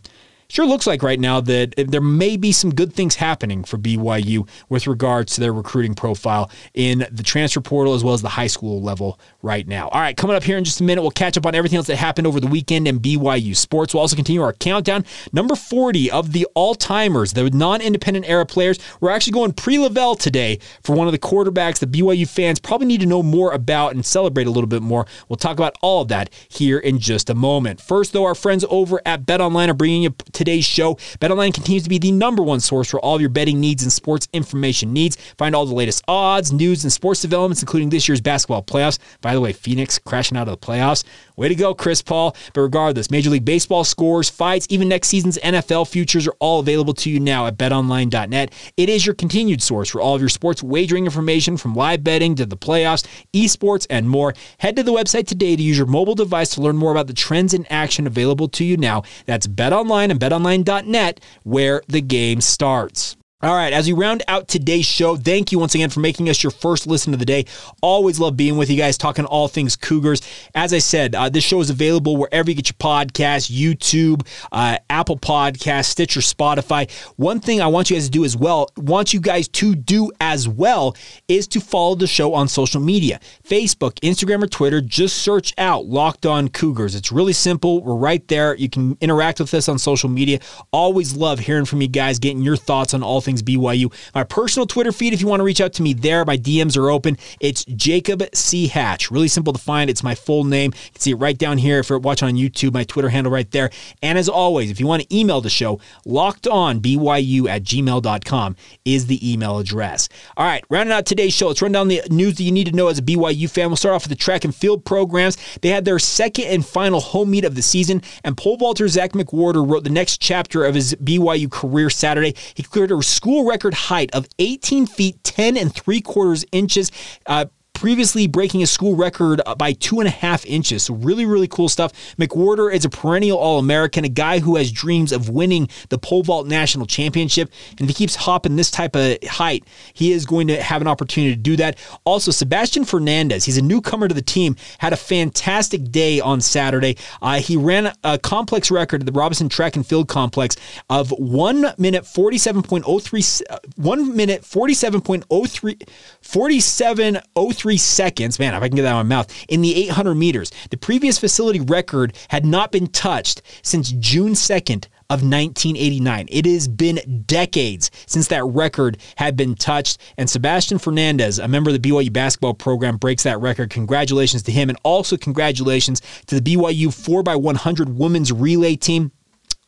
sure 0.52 0.66
looks 0.66 0.86
like 0.86 1.02
right 1.02 1.20
now 1.20 1.40
that 1.40 1.74
there 1.78 2.02
may 2.02 2.36
be 2.36 2.52
some 2.52 2.74
good 2.74 2.94
things 2.94 3.16
happening 3.16 3.64
for 3.64 3.78
BYU 3.78 4.48
with 4.68 4.86
regards 4.86 5.36
to 5.36 5.42
their 5.42 5.54
recruiting 5.54 5.94
profile 5.94 6.52
in 6.74 7.08
the 7.10 7.24
transfer 7.24 7.62
portal 7.62 7.94
as 7.94 8.04
well 8.04 8.14
as 8.14 8.22
the 8.22 8.30
high 8.30 8.48
school 8.48 8.82
level 8.82 9.18
right 9.42 9.66
now. 9.66 9.88
All 9.88 10.02
right, 10.02 10.16
coming 10.16 10.36
up 10.36 10.44
here 10.44 10.58
in 10.58 10.66
just 10.66 10.82
a 10.82 10.84
minute, 10.84 11.02
we'll 11.02 11.12
catch 11.12 11.38
up 11.38 11.46
on 11.46 11.56
everything 11.56 11.78
else 11.78 11.88
that 11.88 11.96
happened 11.96 12.28
over 12.28 12.40
the 12.42 12.48
weekend 12.48 12.88
in 12.88 13.00
BYU 13.00 13.56
sports. 13.56 13.94
We'll 13.94 14.02
also 14.02 14.16
continue 14.16 14.42
our 14.42 14.52
countdown. 14.54 15.06
Number 15.32 15.56
40 15.56 16.12
of 16.12 16.34
the 16.34 16.46
all 16.54 16.76
timers, 16.76 17.34
the 17.34 17.50
non 17.50 17.80
independent 17.80 18.28
era 18.28 18.46
players. 18.46 18.78
We're 19.00 19.12
actually 19.12 19.34
going 19.34 19.54
pre 19.54 19.78
LaVell 19.78 20.20
today 20.20 20.60
for 20.84 20.96
one 20.96 21.08
of 21.08 21.14
the 21.14 21.20
quarterbacks 21.20 21.80
that 21.80 21.92
BYU 21.92 22.28
fans 22.28 22.60
probably 22.60 22.88
need 22.88 23.00
to 23.00 23.06
know 23.08 23.24
more 23.24 23.54
about 23.54 23.94
and 23.94 24.06
celebrate 24.06 24.48
a 24.48 24.52
little 24.52 24.68
bit 24.68 24.82
more. 24.82 25.06
We'll 25.30 25.38
talk 25.38 25.54
about 25.54 25.76
all 25.82 26.02
of 26.02 26.10
that 26.10 26.30
here 26.50 26.78
in 26.78 27.00
just 27.00 27.30
a 27.30 27.36
moment. 27.36 27.80
First, 27.80 28.12
though, 28.12 28.26
our 28.26 28.36
friends 28.36 28.66
over 28.70 29.02
at 29.06 29.26
BetOnline 29.26 29.70
are 29.70 29.74
bringing 29.74 30.04
you 30.04 30.12
today's 30.42 30.66
show. 30.66 30.96
BetOnline 31.20 31.54
continues 31.54 31.84
to 31.84 31.90
be 31.90 32.00
the 32.00 32.12
number 32.12 32.42
one 32.42 32.60
source 32.60 32.90
for 32.90 33.00
all 33.00 33.14
of 33.14 33.22
your 33.22 33.30
betting 33.30 33.60
needs 33.60 33.84
and 33.84 33.94
sports 33.94 34.28
information 34.34 34.92
needs. 34.92 35.16
Find 35.38 35.56
all 35.56 35.68
the 35.68 35.76
latest 35.76 36.04
odds, 36.08 36.52
news, 36.52 36.84
and 36.84 36.92
sports 36.92 37.22
developments, 37.22 37.62
including 37.62 37.90
this 37.90 38.08
year's 38.08 38.22
basketball 38.22 38.64
playoffs. 38.64 38.98
By 39.22 39.36
the 39.36 39.42
way, 39.42 39.54
Phoenix 39.54 40.00
crashing 40.00 40.36
out 40.36 40.48
of 40.48 40.60
the 40.60 40.66
playoffs. 40.66 41.04
Way 41.36 41.50
to 41.50 41.56
go, 41.56 41.76
Chris 41.76 42.02
Paul. 42.02 42.36
But 42.54 42.62
regardless, 42.62 43.12
Major 43.12 43.30
League 43.30 43.46
Baseball 43.46 43.84
scores, 43.84 44.30
fights, 44.30 44.66
even 44.72 44.90
next 44.90 45.10
season's 45.10 45.38
NFL 45.38 45.88
futures 45.88 46.28
are 46.28 46.36
all 46.40 46.60
available 46.60 46.94
to 46.96 47.10
you 47.10 47.20
now 47.20 47.46
at 47.46 47.58
betonline.net. 47.58 48.54
It 48.78 48.90
is 48.90 49.06
your 49.06 49.14
continued 49.14 49.62
source 49.62 49.90
for 49.90 50.02
all 50.02 50.16
of 50.16 50.22
your 50.22 50.30
sports 50.30 50.64
wagering 50.64 51.06
information 51.06 51.56
from 51.58 51.76
live 51.76 52.04
betting 52.04 52.34
to 52.36 52.46
the 52.48 52.58
playoffs, 52.58 53.06
esports, 53.34 53.86
and 53.90 54.10
more. 54.10 54.34
Head 54.58 54.76
to 54.78 54.84
the 54.84 54.92
website 54.92 55.28
today 55.28 55.56
to 55.56 55.62
use 55.62 55.78
your 55.78 55.88
mobile 55.88 56.16
device 56.16 56.50
to 56.56 56.62
learn 56.62 56.78
more 56.78 56.92
about 56.92 57.08
the 57.08 57.14
trends 57.14 57.54
in 57.54 57.66
action 57.68 58.08
available 58.08 58.48
to 58.50 58.64
you 58.64 58.78
now. 58.78 59.04
That's 59.26 59.48
betonline 59.48 60.10
and 60.12 60.20
betonline.net 60.32 61.20
where 61.44 61.82
the 61.88 62.02
game 62.02 62.42
starts. 62.42 63.18
All 63.44 63.56
right, 63.56 63.74
as 63.74 63.88
we 63.88 63.94
round 63.94 64.22
out 64.28 64.48
today's 64.48 64.86
show, 64.86 65.16
thank 65.16 65.52
you 65.52 65.58
once 65.58 65.74
again 65.74 65.90
for 65.90 66.00
making 66.00 66.30
us 66.30 66.44
your 66.44 66.52
first 66.52 66.86
listen 66.86 67.12
of 67.12 67.18
the 67.18 67.26
day. 67.26 67.46
Always 67.82 68.20
love 68.20 68.38
being 68.38 68.56
with 68.56 68.70
you 68.70 68.78
guys, 68.78 69.00
talking 69.00 69.26
all 69.26 69.48
things 69.48 69.76
Cougars. 69.76 70.22
As 70.54 70.74
I 70.74 70.78
said, 70.78 71.16
uh, 71.16 71.28
this 71.28 71.44
show 71.44 71.60
is 71.60 71.72
available 71.72 72.18
wherever 72.18 72.52
you 72.52 72.56
get 72.56 72.70
your 72.70 72.76
podcasts 72.76 73.50
YouTube, 73.52 74.28
uh, 74.52 74.78
Apple 74.92 75.18
Podcasts, 75.18 75.86
Stitcher, 75.86 76.20
Spotify. 76.20 76.88
One 77.16 77.40
thing 77.40 77.62
I 77.62 77.66
want 77.66 77.90
you 77.90 77.96
guys 77.96 78.06
to 78.06 78.12
do 78.12 78.24
as 78.26 78.38
well, 78.38 78.70
want 78.78 79.12
you 79.12 79.20
guys 79.20 79.48
to 79.48 79.74
do 79.74 80.12
as 80.22 80.48
well, 80.48 80.96
is 81.28 81.48
to 81.48 81.60
follow 81.60 81.96
the 81.96 82.06
show 82.06 82.36
on 82.36 82.48
social 82.48 82.80
media 82.80 83.20
Facebook, 83.44 83.94
Instagram, 84.02 84.44
or 84.44 84.48
Twitter. 84.48 84.82
Just 84.82 85.18
search 85.18 85.52
out 85.58 85.88
Locked 85.88 86.28
On 86.28 86.48
Cougars. 86.48 86.94
It's 86.94 87.12
really 87.12 87.34
simple. 87.34 87.82
We're 87.82 87.96
right 87.96 88.28
there. 88.28 88.56
You 88.56 88.70
can 88.70 89.00
interact 89.02 89.40
with 89.40 89.52
us 89.56 89.68
on 89.68 89.80
social 89.80 90.10
media. 90.10 90.38
Always 90.72 91.16
love 91.16 91.40
hearing 91.40 91.66
from 91.66 91.82
you 91.82 91.88
guys, 91.88 92.20
getting 92.20 92.44
your 92.44 92.56
thoughts 92.56 92.94
on 92.94 93.02
all 93.02 93.20
things 93.20 93.31
things 93.32 93.42
BYU. 93.42 93.92
My 94.14 94.24
personal 94.24 94.68
Twitter 94.68 94.92
feed, 94.92 95.14
if 95.14 95.22
you 95.22 95.28
want 95.28 95.40
to 95.40 95.44
reach 95.44 95.62
out 95.62 95.74
to 95.74 95.84
me 95.84 95.94
there, 95.94 96.26
my 96.26 96.38
DMs 96.38 96.78
are 96.78 96.90
open. 96.90 97.18
It's 97.40 97.64
Jacob 97.66 98.24
C. 98.34 98.68
Hatch. 98.68 99.10
Really 99.10 99.28
simple 99.28 99.54
to 99.54 99.60
find. 99.60 99.90
It's 99.90 100.04
my 100.04 100.16
full 100.16 100.44
name. 100.44 100.72
You 100.74 100.92
can 100.92 101.02
see 101.02 101.12
it 101.12 101.16
right 101.16 101.38
down 101.38 101.58
here 101.58 101.80
if 101.80 101.90
you're 101.90 102.00
watching 102.00 102.28
on 102.28 102.36
YouTube, 102.36 102.74
my 102.74 102.84
Twitter 102.84 103.10
handle 103.10 103.32
right 103.32 103.50
there. 103.52 103.70
And 104.02 104.18
as 104.18 104.28
always, 104.28 104.70
if 104.70 104.80
you 104.80 104.88
want 104.88 105.04
to 105.04 105.16
email 105.16 105.42
the 105.42 105.50
show, 105.50 105.80
lockedonbyu 106.06 107.48
at 107.50 107.64
gmail.com 107.64 108.56
is 108.86 109.08
the 109.08 109.32
email 109.32 109.60
address. 109.60 110.10
All 110.38 110.46
right, 110.46 110.64
rounding 110.70 110.94
out 110.94 111.06
today's 111.06 111.34
show, 111.34 111.48
let's 111.48 111.62
run 111.62 111.72
down 111.72 111.88
the 111.88 112.02
news 112.10 112.36
that 112.36 112.44
you 112.44 112.52
need 112.52 112.68
to 112.68 112.74
know 112.74 112.88
as 112.88 113.00
a 113.00 113.04
BYU 113.04 113.50
fan. 113.50 113.68
We'll 113.68 113.78
start 113.78 113.96
off 113.96 114.04
with 114.04 114.10
the 114.10 114.16
track 114.16 114.44
and 114.44 114.54
field 114.54 114.84
programs. 114.84 115.38
They 115.62 115.70
had 115.70 115.86
their 115.86 116.00
second 116.00 116.46
and 116.46 116.66
final 116.66 117.00
home 117.00 117.32
meet 117.32 117.46
of 117.46 117.56
the 117.56 117.62
season, 117.62 118.02
and 118.24 118.36
pole 118.36 118.58
vaulter 118.58 118.88
Zach 118.88 119.14
McWhorter 119.14 119.68
wrote 119.68 119.84
the 119.84 119.90
next 119.90 120.20
chapter 120.20 120.66
of 120.66 120.76
his 120.76 120.96
BYU 120.96 121.50
career 121.50 121.90
Saturday. 121.90 122.36
He 122.54 122.64
cleared 122.64 122.92
a 122.92 122.96
school 123.22 123.46
record 123.46 123.76
height 123.76 124.10
of 124.16 124.28
18 124.40 124.88
feet 124.88 125.24
10 125.24 125.56
and 125.56 125.72
three 125.72 126.02
quarters 126.02 126.44
inches. 126.52 126.92
Uh, 127.28 127.46
previously 127.82 128.28
breaking 128.28 128.62
a 128.62 128.68
school 128.68 128.96
record 128.96 129.42
by 129.58 129.74
two 129.74 130.00
and 130.00 130.08
a 130.08 130.12
half 130.12 130.46
inches. 130.46 130.84
So, 130.84 130.94
really, 130.94 131.26
really 131.26 131.48
cool 131.48 131.68
stuff. 131.68 131.92
McWhorter 132.18 132.72
is 132.72 132.86
a 132.86 132.90
perennial 132.92 133.40
All 133.40 133.58
American, 133.58 134.06
a 134.06 134.10
guy 134.10 134.38
who 134.38 134.56
has 134.58 134.72
dreams 134.72 135.12
of 135.12 135.30
winning 135.30 135.68
the 135.90 135.98
pole 135.98 136.22
vault 136.22 136.46
national 136.46 136.86
championship. 136.86 137.52
And 137.72 137.82
if 137.82 137.88
he 137.88 137.94
keeps 137.96 138.16
hopping 138.16 138.56
this 138.56 138.70
type 138.70 138.96
of 138.96 139.18
height, 139.24 139.64
he 139.96 140.12
is 140.12 140.28
going 140.28 140.46
to 140.50 140.62
have 140.62 140.82
an 140.82 140.88
opportunity 140.88 141.34
to 141.34 141.42
do 141.42 141.56
that. 141.56 141.80
Also, 142.04 142.30
Sebastian 142.30 142.86
Fernandez, 142.86 143.46
he's 143.46 143.58
a 143.58 143.64
newcomer 143.64 144.08
to 144.08 144.14
the 144.14 144.22
team, 144.22 144.56
had 144.78 144.94
a 144.94 144.98
fantastic 144.98 145.92
day 145.92 146.20
on 146.20 146.40
Saturday. 146.40 146.98
Uh, 147.20 147.40
he 147.40 147.58
ran 147.58 147.92
a 148.04 148.20
complex 148.20 148.70
record 148.70 149.02
at 149.02 149.08
the 149.08 149.12
Robison 149.12 149.50
Track 149.50 149.76
and 149.76 149.88
Field 149.88 150.08
Complex 150.08 150.56
of 150.88 151.10
one 151.18 151.74
minute 151.80 152.04
47.03, 152.04 153.42
uh, 153.50 153.58
one 153.76 154.16
minute 154.16 154.44
47.03, 154.44 155.82
47.03 156.22 157.71
three 157.71 157.71
seconds. 157.78 158.40
Man, 158.40 158.54
if 158.54 158.62
I 158.62 158.68
can 158.68 158.76
get 158.76 158.84
that 158.84 158.94
out 158.94 159.02
of 159.02 159.08
my 159.08 159.16
mouth, 159.16 159.46
in 159.48 159.62
the 159.62 159.76
800 159.88 160.16
meters. 160.16 160.52
The 160.70 160.78
previous 160.78 161.18
facility 161.18 161.60
record 161.60 162.16
had 162.30 162.46
not 162.46 162.72
been 162.72 162.88
touched 162.88 163.42
since 163.62 163.92
June 163.92 164.34
2nd 164.34 164.88
of 165.12 165.24
1989. 165.24 166.28
It 166.32 166.46
has 166.46 166.70
been 166.70 167.24
decades 167.26 167.92
since 168.06 168.28
that 168.30 168.46
record 168.46 168.98
had 169.18 169.36
been 169.36 169.56
touched. 169.56 169.98
And 170.18 170.30
Sebastian 170.30 170.80
Fernandez, 170.80 171.38
a 171.38 171.50
member 171.50 171.70
of 171.70 171.82
the 171.82 171.90
BYU 171.90 172.14
basketball 172.14 172.54
program, 172.54 172.96
breaks 172.96 173.24
that 173.24 173.42
record. 173.42 173.72
Congratulations 173.72 174.44
to 174.44 174.54
him. 174.54 174.70
And 174.70 174.80
also 174.84 175.18
congratulations 175.18 176.02
to 176.28 176.40
the 176.40 176.56
BYU 176.56 176.88
4x100 176.88 177.96
women's 177.96 178.32
relay 178.32 178.78
team. 178.78 179.12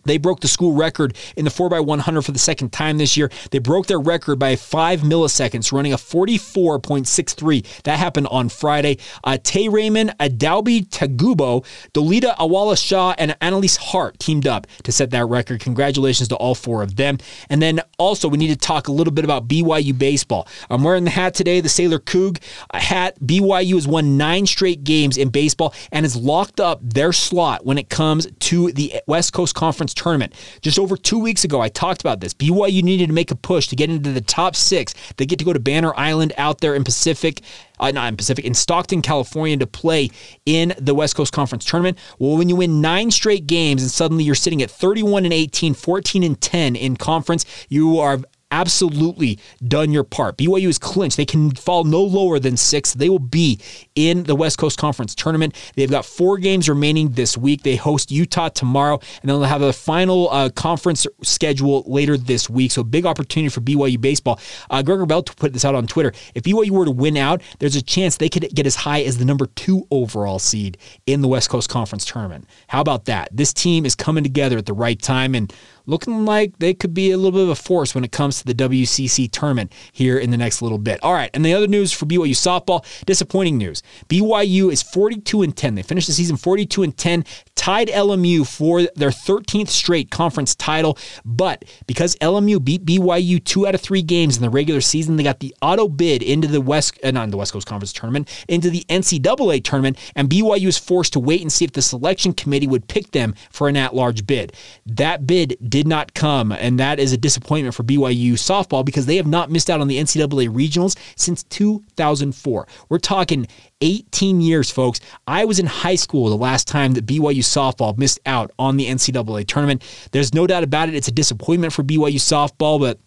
They 0.05 0.17
broke 0.17 0.41
the 0.41 0.47
school 0.47 0.73
record 0.73 1.15
in 1.35 1.45
the 1.45 1.51
4x100 1.51 2.25
for 2.25 2.31
the 2.31 2.39
second 2.39 2.71
time 2.71 2.97
this 2.97 3.17
year. 3.17 3.31
They 3.51 3.59
broke 3.59 3.87
their 3.87 3.99
record 3.99 4.37
by 4.39 4.55
five 4.55 5.01
milliseconds, 5.01 5.71
running 5.71 5.93
a 5.93 5.97
44.63. 5.97 7.83
That 7.83 7.99
happened 7.99 8.27
on 8.27 8.49
Friday. 8.49 8.97
Uh, 9.23 9.37
Tay 9.41 9.69
Raymond, 9.69 10.15
Adaobi 10.19 10.87
Tabugbo, 10.89 11.65
Dolita 11.93 12.35
Awala 12.37 12.77
Shah, 12.77 13.15
and 13.17 13.35
Annalise 13.41 13.77
Hart 13.77 14.19
teamed 14.19 14.47
up 14.47 14.67
to 14.83 14.91
set 14.91 15.11
that 15.11 15.25
record. 15.25 15.59
Congratulations 15.61 16.29
to 16.29 16.35
all 16.35 16.55
four 16.55 16.83
of 16.83 16.95
them. 16.95 17.17
And 17.49 17.61
then 17.61 17.81
also, 17.97 18.27
we 18.27 18.37
need 18.37 18.49
to 18.49 18.55
talk 18.55 18.87
a 18.87 18.91
little 18.91 19.13
bit 19.13 19.25
about 19.25 19.47
BYU 19.47 19.97
baseball. 19.97 20.47
I'm 20.69 20.83
wearing 20.83 21.03
the 21.03 21.09
hat 21.09 21.33
today, 21.33 21.61
the 21.61 21.69
Sailor 21.69 21.99
Coug 21.99 22.41
hat. 22.73 23.19
BYU 23.19 23.75
has 23.75 23.87
won 23.87 24.17
nine 24.17 24.45
straight 24.45 24.83
games 24.83 25.17
in 25.17 25.29
baseball 25.29 25.73
and 25.91 26.03
has 26.03 26.15
locked 26.15 26.59
up 26.59 26.79
their 26.81 27.13
slot 27.13 27.65
when 27.65 27.77
it 27.77 27.89
comes 27.89 28.27
to 28.39 28.71
the 28.71 29.01
West 29.07 29.33
Coast 29.33 29.55
Conference 29.55 29.92
tournament. 29.93 30.33
Just 30.61 30.79
over 30.79 30.97
two 30.97 31.19
weeks 31.19 31.43
ago, 31.43 31.61
I 31.61 31.69
talked 31.69 32.01
about 32.01 32.19
this. 32.19 32.33
BYU 32.33 32.83
needed 32.83 33.07
to 33.07 33.13
make 33.13 33.31
a 33.31 33.35
push 33.35 33.67
to 33.67 33.75
get 33.75 33.89
into 33.89 34.11
the 34.11 34.21
top 34.21 34.55
six. 34.55 34.93
They 35.17 35.25
get 35.25 35.39
to 35.39 35.45
go 35.45 35.53
to 35.53 35.59
Banner 35.59 35.93
Island 35.95 36.33
out 36.37 36.61
there 36.61 36.75
in 36.75 36.83
Pacific. 36.83 37.41
Uh, 37.79 37.91
not 37.91 38.07
in 38.07 38.15
Pacific, 38.15 38.45
in 38.45 38.53
Stockton, 38.53 39.01
California, 39.01 39.57
to 39.57 39.67
play 39.67 40.09
in 40.45 40.73
the 40.77 40.93
West 40.93 41.15
Coast 41.15 41.33
Conference 41.33 41.65
tournament. 41.65 41.97
Well, 42.19 42.37
when 42.37 42.47
you 42.47 42.55
win 42.55 42.81
nine 42.81 43.11
straight 43.11 43.47
games 43.47 43.81
and 43.81 43.91
suddenly 43.91 44.23
you're 44.23 44.35
sitting 44.35 44.61
at 44.61 44.71
31 44.71 45.25
and 45.25 45.33
18, 45.33 45.73
14 45.73 46.23
and 46.23 46.39
10 46.39 46.75
in 46.75 46.95
conference, 46.95 47.45
you 47.69 47.99
are 47.99 48.19
absolutely 48.53 49.39
done 49.67 49.91
your 49.91 50.03
part. 50.03 50.37
BYU 50.37 50.67
is 50.67 50.77
clinched. 50.77 51.17
They 51.17 51.25
can 51.25 51.51
fall 51.51 51.83
no 51.83 52.01
lower 52.03 52.37
than 52.37 52.55
six. 52.55 52.93
They 52.93 53.09
will 53.09 53.17
be 53.17 53.59
in 53.95 54.23
the 54.23 54.35
West 54.35 54.59
Coast 54.59 54.77
Conference 54.77 55.15
tournament. 55.15 55.55
They've 55.75 55.89
got 55.89 56.05
four 56.05 56.37
games 56.37 56.69
remaining 56.69 57.09
this 57.09 57.35
week. 57.35 57.63
They 57.63 57.75
host 57.75 58.11
Utah 58.11 58.49
tomorrow, 58.49 58.99
and 59.21 59.29
then 59.29 59.39
they'll 59.39 59.49
have 59.49 59.63
a 59.63 59.73
final 59.73 60.29
uh, 60.29 60.49
conference 60.49 61.07
schedule 61.23 61.83
later 61.87 62.15
this 62.15 62.47
week. 62.47 62.71
So, 62.71 62.83
big 62.83 63.07
opportunity 63.07 63.49
for 63.49 63.61
BYU 63.61 63.99
baseball. 63.99 64.39
Uh, 64.69 64.83
Gregor 64.83 65.07
Bell 65.07 65.23
put 65.23 65.51
this 65.51 65.65
out 65.65 65.73
on 65.73 65.87
Twitter. 65.87 66.13
If 66.35 66.43
BYU 66.43 66.69
were 66.69 66.85
to 66.85 66.91
win 66.91 67.17
out, 67.17 67.41
there's 67.57 67.75
a 67.75 67.81
chance 67.81 68.17
they 68.17 68.29
could 68.29 68.53
get 68.53 68.67
as 68.67 68.75
high 68.75 69.01
as 69.01 69.17
the 69.17 69.25
number 69.25 69.47
two 69.47 69.87
overall 69.89 70.37
seed 70.37 70.77
in 71.07 71.21
the 71.21 71.27
West 71.27 71.49
Coast 71.49 71.69
Conference 71.69 72.05
tournament. 72.05 72.47
How 72.67 72.81
about 72.81 73.05
that? 73.05 73.29
This 73.31 73.51
team 73.51 73.85
is 73.85 73.95
coming 73.95 74.23
together 74.23 74.59
at 74.59 74.67
the 74.67 74.73
right 74.73 75.01
time, 75.01 75.33
and 75.33 75.51
looking 75.85 76.25
like 76.25 76.57
they 76.59 76.73
could 76.73 76.93
be 76.93 77.11
a 77.11 77.17
little 77.17 77.31
bit 77.31 77.43
of 77.43 77.49
a 77.49 77.55
force 77.55 77.93
when 77.93 78.03
it 78.03 78.11
comes 78.11 78.39
to 78.39 78.45
the 78.45 78.53
WCC 78.53 79.29
tournament 79.31 79.71
here 79.91 80.17
in 80.17 80.31
the 80.31 80.37
next 80.37 80.61
little 80.61 80.77
bit. 80.77 81.01
All 81.03 81.13
right, 81.13 81.29
and 81.33 81.45
the 81.45 81.53
other 81.53 81.67
news 81.67 81.91
for 81.91 82.05
BYU 82.05 82.31
softball, 82.31 82.85
disappointing 83.05 83.57
news. 83.57 83.83
BYU 84.09 84.71
is 84.71 84.81
42 84.81 85.41
and 85.41 85.55
10. 85.55 85.75
They 85.75 85.83
finished 85.83 86.07
the 86.07 86.13
season 86.13 86.37
42 86.37 86.83
and 86.83 86.97
10, 86.97 87.25
tied 87.55 87.87
LMU 87.89 88.47
for 88.47 88.83
their 88.95 89.09
13th 89.09 89.69
straight 89.69 90.11
conference 90.11 90.55
title, 90.55 90.97
but 91.25 91.65
because 91.87 92.15
LMU 92.17 92.63
beat 92.63 92.85
BYU 92.85 93.43
2 93.43 93.67
out 93.67 93.75
of 93.75 93.81
3 93.81 94.01
games 94.01 94.35
in 94.35 94.41
the 94.41 94.49
regular 94.49 94.81
season, 94.81 95.15
they 95.15 95.23
got 95.23 95.39
the 95.39 95.55
auto 95.61 95.87
bid 95.87 96.23
into 96.23 96.47
the 96.47 96.61
West 96.61 96.99
uh, 97.03 97.11
not 97.11 97.25
in 97.25 97.29
the 97.29 97.37
West 97.37 97.53
Coast 97.53 97.67
Conference 97.67 97.93
tournament, 97.93 98.29
into 98.47 98.69
the 98.69 98.85
NCAA 98.89 99.63
tournament, 99.63 99.97
and 100.15 100.29
BYU 100.29 100.67
is 100.67 100.77
forced 100.77 101.13
to 101.13 101.19
wait 101.19 101.41
and 101.41 101.51
see 101.51 101.65
if 101.65 101.71
the 101.71 101.81
selection 101.81 102.33
committee 102.33 102.67
would 102.67 102.87
pick 102.87 103.11
them 103.11 103.35
for 103.49 103.67
an 103.69 103.77
at-large 103.77 104.25
bid. 104.25 104.53
That 104.85 105.27
bid 105.27 105.57
did 105.73 105.87
not 105.87 106.13
come, 106.13 106.51
and 106.51 106.79
that 106.79 106.99
is 106.99 107.13
a 107.13 107.17
disappointment 107.17 107.73
for 107.73 107.81
BYU 107.81 108.33
softball 108.33 108.85
because 108.85 109.07
they 109.07 109.15
have 109.15 109.25
not 109.25 109.49
missed 109.49 109.71
out 109.71 109.81
on 109.81 109.87
the 109.87 109.97
NCAA 109.97 110.47
regionals 110.47 110.95
since 111.15 111.41
2004. 111.45 112.67
We're 112.89 112.99
talking 112.99 113.47
18 113.81 114.39
years, 114.39 114.69
folks. 114.69 114.99
I 115.25 115.45
was 115.45 115.57
in 115.57 115.65
high 115.65 115.95
school 115.95 116.29
the 116.29 116.37
last 116.37 116.67
time 116.67 116.93
that 116.93 117.07
BYU 117.07 117.39
softball 117.39 117.97
missed 117.97 118.19
out 118.27 118.51
on 118.59 118.77
the 118.77 118.85
NCAA 118.85 119.47
tournament. 119.47 119.81
There's 120.11 120.31
no 120.31 120.45
doubt 120.45 120.61
about 120.61 120.89
it. 120.89 120.95
It's 120.95 121.07
a 121.07 121.11
disappointment 121.11 121.73
for 121.73 121.81
BYU 121.81 122.19
softball, 122.19 122.79
but 122.79 122.99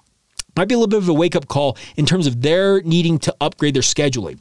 might 0.56 0.66
be 0.66 0.74
a 0.74 0.78
little 0.78 0.88
bit 0.88 0.98
of 0.98 1.08
a 1.08 1.14
wake 1.14 1.36
up 1.36 1.46
call 1.46 1.78
in 1.94 2.04
terms 2.04 2.26
of 2.26 2.42
their 2.42 2.82
needing 2.82 3.20
to 3.20 3.36
upgrade 3.40 3.74
their 3.74 3.82
scheduling. 3.82 4.40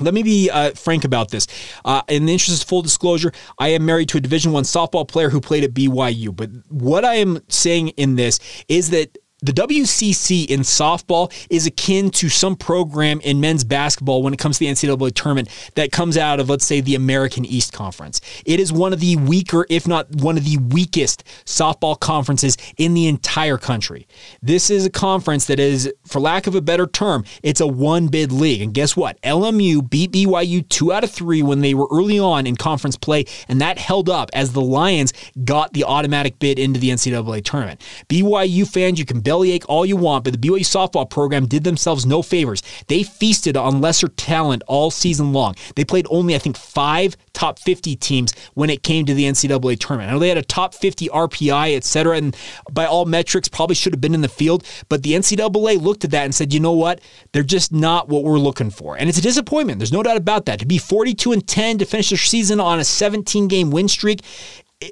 Let 0.00 0.14
me 0.14 0.22
be 0.22 0.50
uh, 0.50 0.72
frank 0.72 1.04
about 1.04 1.30
this. 1.30 1.46
Uh, 1.84 2.02
in 2.08 2.26
the 2.26 2.32
interest 2.32 2.62
of 2.62 2.68
full 2.68 2.82
disclosure, 2.82 3.32
I 3.58 3.68
am 3.68 3.84
married 3.84 4.08
to 4.10 4.18
a 4.18 4.20
Division 4.20 4.52
One 4.52 4.64
softball 4.64 5.06
player 5.06 5.30
who 5.30 5.40
played 5.40 5.64
at 5.64 5.72
BYU. 5.72 6.34
But 6.34 6.50
what 6.68 7.04
I 7.04 7.14
am 7.14 7.40
saying 7.48 7.88
in 7.90 8.16
this 8.16 8.40
is 8.68 8.90
that 8.90 9.18
the 9.42 9.52
WCC 9.52 10.46
in 10.46 10.60
softball 10.60 11.32
is 11.50 11.66
akin 11.66 12.10
to 12.10 12.28
some 12.28 12.54
program 12.54 13.20
in 13.20 13.40
men's 13.40 13.64
basketball 13.64 14.22
when 14.22 14.32
it 14.32 14.38
comes 14.38 14.58
to 14.58 14.64
the 14.64 14.70
NCAA 14.70 15.12
tournament 15.14 15.48
that 15.74 15.90
comes 15.90 16.16
out 16.16 16.38
of, 16.38 16.48
let's 16.48 16.64
say, 16.64 16.80
the 16.80 16.94
American 16.94 17.44
East 17.44 17.72
Conference. 17.72 18.20
It 18.46 18.60
is 18.60 18.72
one 18.72 18.92
of 18.92 19.00
the 19.00 19.16
weaker, 19.16 19.66
if 19.68 19.88
not 19.88 20.08
one 20.14 20.38
of 20.38 20.44
the 20.44 20.58
weakest, 20.58 21.24
softball 21.44 21.98
conferences 21.98 22.56
in 22.76 22.94
the 22.94 23.08
entire 23.08 23.58
country. 23.58 24.06
This 24.40 24.70
is 24.70 24.86
a 24.86 24.90
conference 24.90 25.46
that 25.46 25.58
is, 25.58 25.92
for 26.06 26.20
lack 26.20 26.46
of 26.46 26.54
a 26.54 26.60
better 26.60 26.86
term, 26.86 27.24
it's 27.42 27.60
a 27.60 27.66
one 27.66 28.06
bid 28.08 28.30
league. 28.30 28.62
And 28.62 28.72
guess 28.72 28.96
what? 28.96 29.20
LMU 29.22 29.88
beat 29.90 30.12
BYU 30.12 30.68
two 30.68 30.92
out 30.92 31.02
of 31.02 31.10
three 31.10 31.42
when 31.42 31.60
they 31.60 31.74
were 31.74 31.88
early 31.90 32.18
on 32.18 32.46
in 32.46 32.54
conference 32.54 32.96
play, 32.96 33.24
and 33.48 33.60
that 33.60 33.78
held 33.78 34.08
up 34.08 34.30
as 34.34 34.52
the 34.52 34.60
Lions 34.60 35.12
got 35.44 35.72
the 35.72 35.82
automatic 35.82 36.38
bid 36.38 36.60
into 36.60 36.78
the 36.78 36.90
NCAA 36.90 37.44
tournament. 37.44 37.80
BYU 38.08 38.68
fans, 38.68 38.98
you 39.00 39.04
can 39.04 39.20
bellyache 39.32 39.64
all 39.66 39.86
you 39.86 39.96
want, 39.96 40.24
but 40.24 40.34
the 40.34 40.38
BYU 40.38 40.60
softball 40.60 41.08
program 41.08 41.46
did 41.46 41.64
themselves 41.64 42.04
no 42.04 42.20
favors. 42.20 42.62
They 42.88 43.02
feasted 43.02 43.56
on 43.56 43.80
lesser 43.80 44.08
talent 44.08 44.62
all 44.66 44.90
season 44.90 45.32
long. 45.32 45.54
They 45.74 45.86
played 45.86 46.06
only, 46.10 46.34
I 46.34 46.38
think, 46.38 46.54
five 46.54 47.16
top 47.32 47.58
50 47.58 47.96
teams 47.96 48.34
when 48.52 48.68
it 48.68 48.82
came 48.82 49.06
to 49.06 49.14
the 49.14 49.24
NCAA 49.24 49.78
tournament. 49.78 50.10
I 50.10 50.12
know 50.12 50.18
they 50.18 50.28
had 50.28 50.36
a 50.36 50.42
top 50.42 50.74
50 50.74 51.08
RPI, 51.08 51.74
et 51.74 51.84
cetera, 51.84 52.18
and 52.18 52.36
by 52.70 52.84
all 52.84 53.06
metrics, 53.06 53.48
probably 53.48 53.74
should 53.74 53.94
have 53.94 54.02
been 54.02 54.12
in 54.12 54.20
the 54.20 54.28
field, 54.28 54.66
but 54.90 55.02
the 55.02 55.12
NCAA 55.14 55.80
looked 55.80 56.04
at 56.04 56.10
that 56.10 56.24
and 56.24 56.34
said, 56.34 56.52
you 56.52 56.60
know 56.60 56.72
what? 56.72 57.00
They're 57.32 57.42
just 57.42 57.72
not 57.72 58.10
what 58.10 58.24
we're 58.24 58.38
looking 58.38 58.68
for. 58.68 58.98
And 58.98 59.08
it's 59.08 59.16
a 59.16 59.22
disappointment. 59.22 59.78
There's 59.78 59.92
no 59.92 60.02
doubt 60.02 60.18
about 60.18 60.44
that. 60.44 60.58
To 60.58 60.66
be 60.66 60.76
42 60.76 61.32
and 61.32 61.46
10 61.46 61.78
to 61.78 61.86
finish 61.86 62.10
the 62.10 62.18
season 62.18 62.60
on 62.60 62.80
a 62.80 62.84
17 62.84 63.48
game 63.48 63.70
win 63.70 63.88
streak, 63.88 64.20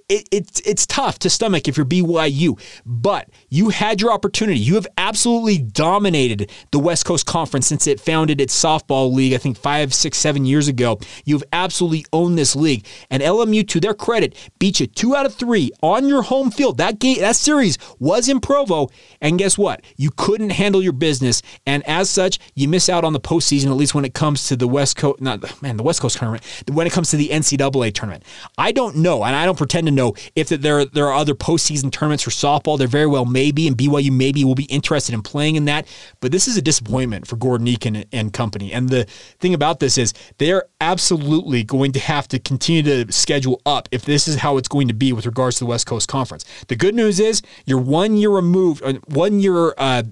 it, 0.09 0.29
it's 0.31 0.61
it's 0.61 0.87
tough 0.87 1.18
to 1.20 1.31
stomach 1.31 1.68
if 1.68 1.76
you're 1.76 1.87
BYU, 1.87 2.61
but 2.85 3.29
you 3.48 3.70
had 3.70 4.00
your 4.00 4.12
opportunity. 4.12 4.59
You 4.59 4.74
have 4.74 4.87
absolutely 4.98 5.59
dominated 5.59 6.50
the 6.70 6.79
West 6.79 7.05
Coast 7.05 7.26
Conference 7.26 7.66
since 7.66 7.87
it 7.87 8.00
founded 8.00 8.40
its 8.40 8.59
softball 8.59 9.12
league. 9.12 9.35
I 9.35 9.38
think 9.38 9.57
five, 9.57 9.92
six, 9.94 10.18
seven 10.18 10.44
years 10.44 10.68
ago. 10.68 10.98
You've 11.24 11.44
absolutely 11.53 12.07
owned 12.12 12.38
this 12.38 12.55
league, 12.55 12.87
and 13.11 13.22
LMU, 13.22 13.66
to 13.68 13.81
their 13.81 13.94
credit, 13.94 14.37
beat 14.59 14.81
you 14.81 14.87
two 14.87 15.16
out 15.16 15.26
of 15.26 15.35
three 15.35 15.70
on 15.83 16.09
your 16.09 16.22
home 16.22 16.50
field. 16.50 16.79
That 16.79 16.98
game, 16.98 17.18
that 17.20 17.37
series 17.37 17.79
was 17.98 18.29
in 18.29 18.40
Provo, 18.40 18.88
and 19.20 19.38
guess 19.38 19.59
what? 19.59 19.85
You 19.96 20.11
couldn't 20.11 20.50
handle 20.50 20.83
your 20.83 20.92
business, 20.92 21.42
and 21.66 21.87
as 21.87 22.11
such, 22.11 22.38
you 22.55 22.68
miss 22.68 22.88
out 22.88 23.05
on 23.05 23.12
the 23.12 23.20
postseason. 23.20 23.66
At 23.66 23.76
least 23.76 23.94
when 23.94 24.05
it 24.05 24.14
comes 24.14 24.48
to 24.48 24.57
the 24.57 24.68
West 24.68 24.96
Coast, 24.96 25.20
not 25.20 25.62
man, 25.62 25.76
the 25.76 25.83
West 25.83 26.00
Coast 26.00 26.18
tournament. 26.18 26.44
When 26.70 26.87
it 26.87 26.92
comes 26.92 27.11
to 27.11 27.16
the 27.16 27.29
NCAA 27.29 27.94
tournament, 27.94 28.24
I 28.59 28.72
don't 28.72 28.96
know, 28.96 29.24
and 29.24 29.35
I 29.35 29.44
don't 29.44 29.59
pretend 29.59 29.80
to 29.87 29.90
know 29.90 30.14
if 30.35 30.49
there 30.49 30.85
there 30.85 31.07
are 31.07 31.14
other 31.14 31.35
postseason 31.35 31.90
tournaments 31.90 32.23
for 32.23 32.31
softball. 32.31 32.79
There 32.79 32.88
very 32.88 33.07
well 33.07 33.25
may 33.25 33.51
be, 33.51 33.66
and 33.66 33.77
BYU 33.77 34.11
maybe 34.11 34.45
will 34.45 34.55
be 34.55 34.64
interested 34.64 35.14
in 35.14 35.23
playing 35.23 35.57
in 35.57 35.64
that. 35.66 35.87
But 36.21 36.33
this 36.33 36.49
is 36.49 36.57
a 36.57 36.62
disappointment 36.62 37.27
for 37.27 37.37
Gordon 37.37 37.66
Eakin 37.66 38.07
and 38.12 38.33
company. 38.33 38.73
And 38.73 38.88
the 38.88 39.05
thing 39.38 39.55
about 39.55 39.81
this 39.81 39.99
is 39.99 40.12
they're 40.38 40.64
absolutely 40.81 41.62
going 41.62 41.93
to 41.93 42.01
have 42.01 42.29
to 42.29 42.38
continue 42.38 42.83
to 42.83 43.12
schedule 43.12 43.61
up 43.66 43.88
if 43.93 44.05
this 44.05 44.29
is 44.29 44.37
how 44.37 44.57
it's 44.57 44.69
going 44.69 44.88
to 44.88 44.95
be 44.95 45.12
with 45.12 45.27
regards 45.27 45.57
to 45.59 45.64
the 45.64 45.69
West 45.69 45.87
Coast 45.87 46.09
Conference. 46.09 46.45
The 46.69 46.77
good 46.77 46.95
news 46.95 47.21
is 47.21 47.43
you're 47.66 47.79
one 47.79 48.16
year 48.16 48.31
removed, 48.31 48.83
uh, 48.83 48.95
one 49.07 49.40
year. 49.40 49.75
Uh, 49.77 50.05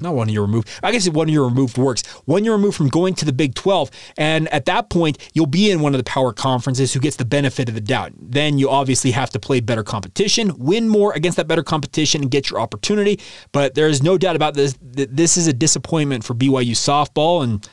not 0.00 0.14
one 0.14 0.28
year 0.28 0.42
removed. 0.42 0.68
I 0.82 0.92
guess 0.92 1.08
one 1.08 1.28
year 1.28 1.42
removed 1.42 1.78
works. 1.78 2.06
One 2.24 2.44
year 2.44 2.52
removed 2.52 2.76
from 2.76 2.88
going 2.88 3.14
to 3.14 3.24
the 3.24 3.32
Big 3.32 3.54
12. 3.54 3.90
And 4.16 4.48
at 4.52 4.66
that 4.66 4.90
point, 4.90 5.18
you'll 5.32 5.46
be 5.46 5.70
in 5.70 5.80
one 5.80 5.94
of 5.94 5.98
the 5.98 6.04
power 6.04 6.32
conferences 6.32 6.92
who 6.92 7.00
gets 7.00 7.16
the 7.16 7.24
benefit 7.24 7.68
of 7.68 7.74
the 7.74 7.80
doubt. 7.80 8.12
Then 8.18 8.58
you 8.58 8.68
obviously 8.68 9.12
have 9.12 9.30
to 9.30 9.40
play 9.40 9.60
better 9.60 9.82
competition, 9.82 10.52
win 10.58 10.88
more 10.88 11.12
against 11.14 11.36
that 11.36 11.48
better 11.48 11.62
competition, 11.62 12.22
and 12.22 12.30
get 12.30 12.50
your 12.50 12.60
opportunity. 12.60 13.20
But 13.52 13.74
there 13.74 13.88
is 13.88 14.02
no 14.02 14.18
doubt 14.18 14.36
about 14.36 14.54
this. 14.54 14.76
This 14.80 15.36
is 15.36 15.46
a 15.46 15.52
disappointment 15.52 16.24
for 16.24 16.34
BYU 16.34 16.72
softball. 16.72 17.42
And 17.42 17.66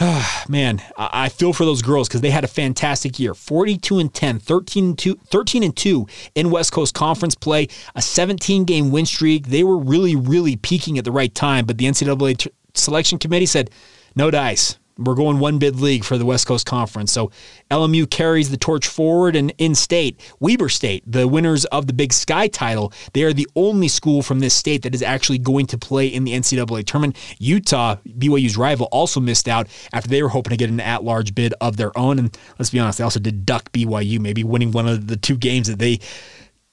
man, 0.48 0.82
I 0.96 1.28
feel 1.28 1.52
for 1.52 1.66
those 1.66 1.82
girls 1.82 2.08
because 2.08 2.22
they 2.22 2.30
had 2.30 2.44
a 2.44 2.48
fantastic 2.48 3.18
year. 3.18 3.34
42 3.34 3.98
and 3.98 4.12
10, 4.12 4.38
13 4.38 4.84
and 4.84 4.98
2, 4.98 5.14
13 5.26 5.62
and 5.62 5.76
2 5.76 6.06
in 6.34 6.50
West 6.50 6.72
Coast 6.72 6.94
Conference 6.94 7.34
play, 7.34 7.68
a 7.94 8.00
17 8.00 8.64
game 8.64 8.90
win 8.90 9.04
streak. 9.04 9.48
They 9.48 9.62
were 9.62 9.78
really, 9.78 10.16
really 10.16 10.56
peaking 10.56 10.96
at 10.96 11.04
the 11.04 11.12
right 11.12 11.34
time, 11.34 11.66
but 11.66 11.76
the 11.76 11.84
NCAA 11.84 12.38
t- 12.38 12.50
selection 12.74 13.18
committee 13.18 13.46
said, 13.46 13.70
no 14.16 14.30
dice. 14.30 14.79
We're 15.00 15.14
going 15.14 15.38
one 15.38 15.58
bid 15.58 15.80
league 15.80 16.04
for 16.04 16.18
the 16.18 16.26
West 16.26 16.46
Coast 16.46 16.66
Conference. 16.66 17.10
So 17.10 17.30
LMU 17.70 18.08
carries 18.08 18.50
the 18.50 18.56
torch 18.56 18.86
forward, 18.86 19.34
and 19.34 19.52
in 19.58 19.74
state, 19.74 20.20
Weber 20.40 20.68
State, 20.68 21.02
the 21.06 21.26
winners 21.26 21.64
of 21.66 21.86
the 21.86 21.92
Big 21.92 22.12
Sky 22.12 22.48
title, 22.48 22.92
they 23.14 23.22
are 23.22 23.32
the 23.32 23.48
only 23.56 23.88
school 23.88 24.22
from 24.22 24.40
this 24.40 24.54
state 24.54 24.82
that 24.82 24.94
is 24.94 25.02
actually 25.02 25.38
going 25.38 25.66
to 25.66 25.78
play 25.78 26.06
in 26.06 26.24
the 26.24 26.32
NCAA 26.32 26.84
tournament. 26.84 27.16
Utah, 27.38 27.96
BYU's 28.06 28.56
rival, 28.56 28.88
also 28.92 29.20
missed 29.20 29.48
out 29.48 29.68
after 29.92 30.08
they 30.08 30.22
were 30.22 30.28
hoping 30.28 30.50
to 30.50 30.56
get 30.56 30.68
an 30.68 30.80
at 30.80 31.02
large 31.02 31.34
bid 31.34 31.54
of 31.60 31.76
their 31.76 31.96
own. 31.98 32.18
And 32.18 32.36
let's 32.58 32.70
be 32.70 32.78
honest, 32.78 32.98
they 32.98 33.04
also 33.04 33.20
did 33.20 33.46
duck 33.46 33.72
BYU, 33.72 34.20
maybe 34.20 34.44
winning 34.44 34.72
one 34.72 34.86
of 34.86 35.06
the 35.06 35.16
two 35.16 35.36
games 35.36 35.68
that 35.68 35.78
they 35.78 36.00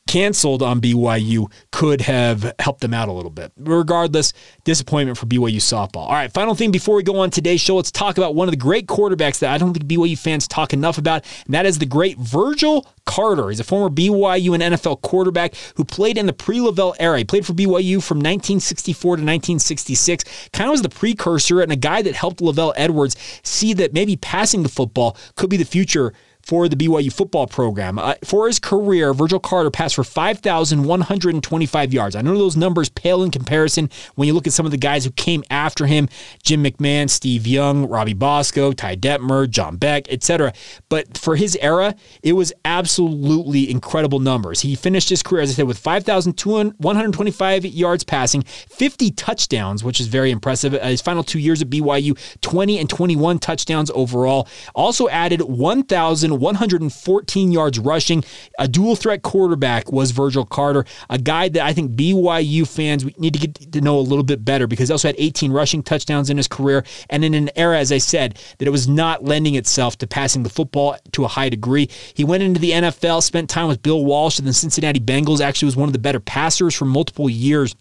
canceled 0.07 0.63
on 0.63 0.81
BYU 0.81 1.51
could 1.71 2.01
have 2.01 2.53
helped 2.59 2.81
them 2.81 2.93
out 2.93 3.09
a 3.09 3.11
little 3.11 3.29
bit. 3.29 3.51
Regardless, 3.57 4.33
disappointment 4.63 5.17
for 5.17 5.25
BYU 5.25 5.57
softball. 5.57 6.07
All 6.07 6.13
right, 6.13 6.31
final 6.31 6.55
thing 6.55 6.71
before 6.71 6.95
we 6.95 7.03
go 7.03 7.19
on 7.19 7.29
today's 7.29 7.61
show, 7.61 7.75
let's 7.75 7.91
talk 7.91 8.17
about 8.17 8.35
one 8.35 8.47
of 8.47 8.51
the 8.51 8.57
great 8.57 8.87
quarterbacks 8.87 9.39
that 9.39 9.51
I 9.51 9.57
don't 9.57 9.73
think 9.73 9.85
BYU 9.85 10.17
fans 10.17 10.47
talk 10.47 10.73
enough 10.73 10.97
about, 10.97 11.23
and 11.45 11.53
that 11.53 11.65
is 11.65 11.79
the 11.79 11.85
great 11.85 12.17
Virgil 12.17 12.87
Carter. 13.05 13.49
He's 13.49 13.59
a 13.59 13.63
former 13.63 13.93
BYU 13.93 14.53
and 14.53 14.75
NFL 14.75 15.01
quarterback 15.01 15.55
who 15.75 15.85
played 15.85 16.17
in 16.17 16.25
the 16.25 16.33
pre 16.33 16.59
LaVell 16.59 16.95
era. 16.99 17.17
He 17.17 17.23
played 17.23 17.45
for 17.45 17.53
BYU 17.53 18.03
from 18.03 18.17
1964 18.17 19.01
to 19.17 19.21
1966. 19.21 20.49
Kind 20.53 20.67
of 20.67 20.71
was 20.71 20.81
the 20.81 20.89
precursor 20.89 21.61
and 21.61 21.71
a 21.71 21.75
guy 21.75 22.01
that 22.01 22.15
helped 22.15 22.39
LaVell 22.39 22.73
Edwards 22.75 23.15
see 23.43 23.73
that 23.73 23.93
maybe 23.93 24.15
passing 24.15 24.63
the 24.63 24.69
football 24.69 25.17
could 25.35 25.49
be 25.49 25.57
the 25.57 25.65
future 25.65 26.13
for 26.47 26.69
the 26.69 26.77
BYU 26.77 27.11
football 27.11 27.45
program. 27.45 27.99
Uh, 27.99 28.13
for 28.23 28.47
his 28.47 28.57
career, 28.57 29.13
Virgil 29.13 29.37
Carter 29.37 29.69
passed 29.69 29.95
for 29.95 30.05
5,125 30.05 31.93
yards. 31.93 32.15
I 32.15 32.21
know 32.21 32.37
those 32.37 32.55
numbers 32.55 32.87
pale 32.87 33.21
in 33.21 33.31
comparison 33.31 33.89
when 34.15 34.29
you 34.29 34.33
look 34.33 34.47
at 34.47 34.53
some 34.53 34.65
of 34.65 34.71
the 34.71 34.77
guys 34.77 35.03
who 35.03 35.11
came 35.11 35.43
after 35.49 35.85
him 35.87 36.07
Jim 36.43 36.63
McMahon, 36.63 37.09
Steve 37.09 37.45
Young, 37.45 37.85
Robbie 37.89 38.13
Bosco, 38.13 38.71
Ty 38.71 38.95
Detmer, 38.95 39.49
John 39.49 39.75
Beck, 39.75 40.09
etc. 40.09 40.53
But 40.87 41.17
for 41.17 41.35
his 41.35 41.57
era, 41.59 41.95
it 42.23 42.31
was 42.31 42.53
absolutely 42.63 43.69
incredible 43.69 44.19
numbers. 44.19 44.61
He 44.61 44.75
finished 44.75 45.09
his 45.09 45.21
career, 45.21 45.41
as 45.41 45.49
I 45.49 45.53
said, 45.53 45.67
with 45.67 45.79
5,125 45.79 47.65
yards 47.65 48.05
passing, 48.05 48.43
50 48.43 49.11
touchdowns, 49.11 49.83
which 49.83 49.99
is 49.99 50.07
very 50.07 50.31
impressive. 50.31 50.73
Uh, 50.73 50.85
his 50.85 51.01
final 51.01 51.23
two 51.23 51.39
years 51.39 51.61
at 51.61 51.69
BYU, 51.69 52.17
20 52.39 52.79
and 52.79 52.89
21 52.89 53.39
touchdowns 53.39 53.91
overall. 53.93 54.47
Also 54.73 55.09
added 55.09 55.41
1,000 55.41 56.36
114 56.37 57.51
yards 57.51 57.79
rushing. 57.79 58.23
A 58.59 58.67
dual 58.67 58.95
threat 58.95 59.21
quarterback 59.21 59.91
was 59.91 60.11
Virgil 60.11 60.45
Carter, 60.45 60.85
a 61.09 61.17
guy 61.17 61.49
that 61.49 61.63
I 61.63 61.73
think 61.73 61.91
BYU 61.91 62.67
fans 62.67 63.05
need 63.17 63.33
to 63.33 63.39
get 63.39 63.71
to 63.73 63.81
know 63.81 63.99
a 63.99 64.01
little 64.01 64.23
bit 64.23 64.45
better 64.45 64.67
because 64.67 64.89
he 64.89 64.93
also 64.93 65.07
had 65.07 65.15
18 65.17 65.51
rushing 65.51 65.83
touchdowns 65.83 66.29
in 66.29 66.37
his 66.37 66.47
career. 66.47 66.83
And 67.09 67.25
in 67.25 67.33
an 67.33 67.49
era, 67.55 67.77
as 67.79 67.91
I 67.91 67.97
said, 67.97 68.39
that 68.57 68.67
it 68.67 68.71
was 68.71 68.87
not 68.87 69.23
lending 69.23 69.55
itself 69.55 69.97
to 69.99 70.07
passing 70.07 70.43
the 70.43 70.49
football 70.49 70.97
to 71.13 71.25
a 71.25 71.27
high 71.27 71.49
degree. 71.49 71.89
He 72.13 72.23
went 72.23 72.43
into 72.43 72.59
the 72.59 72.71
NFL, 72.71 73.23
spent 73.23 73.49
time 73.49 73.67
with 73.67 73.81
Bill 73.81 74.03
Walsh 74.05 74.39
and 74.39 74.47
the 74.47 74.53
Cincinnati 74.53 74.99
Bengals, 74.99 75.41
actually 75.41 75.67
was 75.67 75.75
one 75.75 75.89
of 75.89 75.93
the 75.93 75.99
better 75.99 76.19
passers 76.19 76.75
for 76.75 76.85
multiple 76.85 77.29
years 77.29 77.75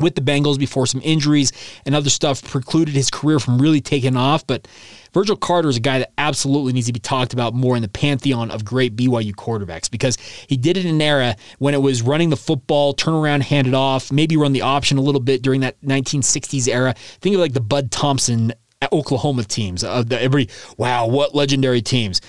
with 0.00 0.14
the 0.14 0.20
Bengals 0.20 0.58
before 0.58 0.86
some 0.86 1.00
injuries 1.04 1.52
and 1.84 1.94
other 1.94 2.10
stuff 2.10 2.42
precluded 2.42 2.94
his 2.94 3.10
career 3.10 3.38
from 3.38 3.60
really 3.60 3.80
taking 3.80 4.16
off. 4.16 4.46
But 4.46 4.66
Virgil 5.12 5.36
Carter 5.36 5.68
is 5.68 5.76
a 5.76 5.80
guy 5.80 5.98
that 5.98 6.12
absolutely 6.18 6.72
needs 6.72 6.86
to 6.86 6.92
be 6.92 7.00
talked 7.00 7.32
about 7.32 7.54
more 7.54 7.76
in 7.76 7.82
the 7.82 7.88
pantheon 7.88 8.50
of 8.50 8.64
great 8.64 8.96
BYU 8.96 9.32
quarterbacks 9.32 9.90
because 9.90 10.16
he 10.46 10.56
did 10.56 10.76
it 10.76 10.84
in 10.84 10.94
an 10.94 11.02
era 11.02 11.36
when 11.58 11.74
it 11.74 11.82
was 11.82 12.02
running 12.02 12.30
the 12.30 12.36
football, 12.36 12.92
turn 12.92 13.14
around, 13.14 13.42
hand 13.42 13.66
it 13.66 13.74
off, 13.74 14.12
maybe 14.12 14.36
run 14.36 14.52
the 14.52 14.62
option 14.62 14.98
a 14.98 15.02
little 15.02 15.20
bit 15.20 15.42
during 15.42 15.60
that 15.60 15.80
1960s 15.82 16.68
era. 16.68 16.94
Think 17.20 17.34
of 17.34 17.40
like 17.40 17.52
the 17.52 17.60
Bud 17.60 17.90
Thompson 17.90 18.52
Oklahoma 18.92 19.44
teams. 19.44 19.84
Of 19.84 20.08
the, 20.08 20.20
every 20.20 20.48
wow, 20.76 21.06
what 21.06 21.34
legendary 21.34 21.82
teams! 21.82 22.20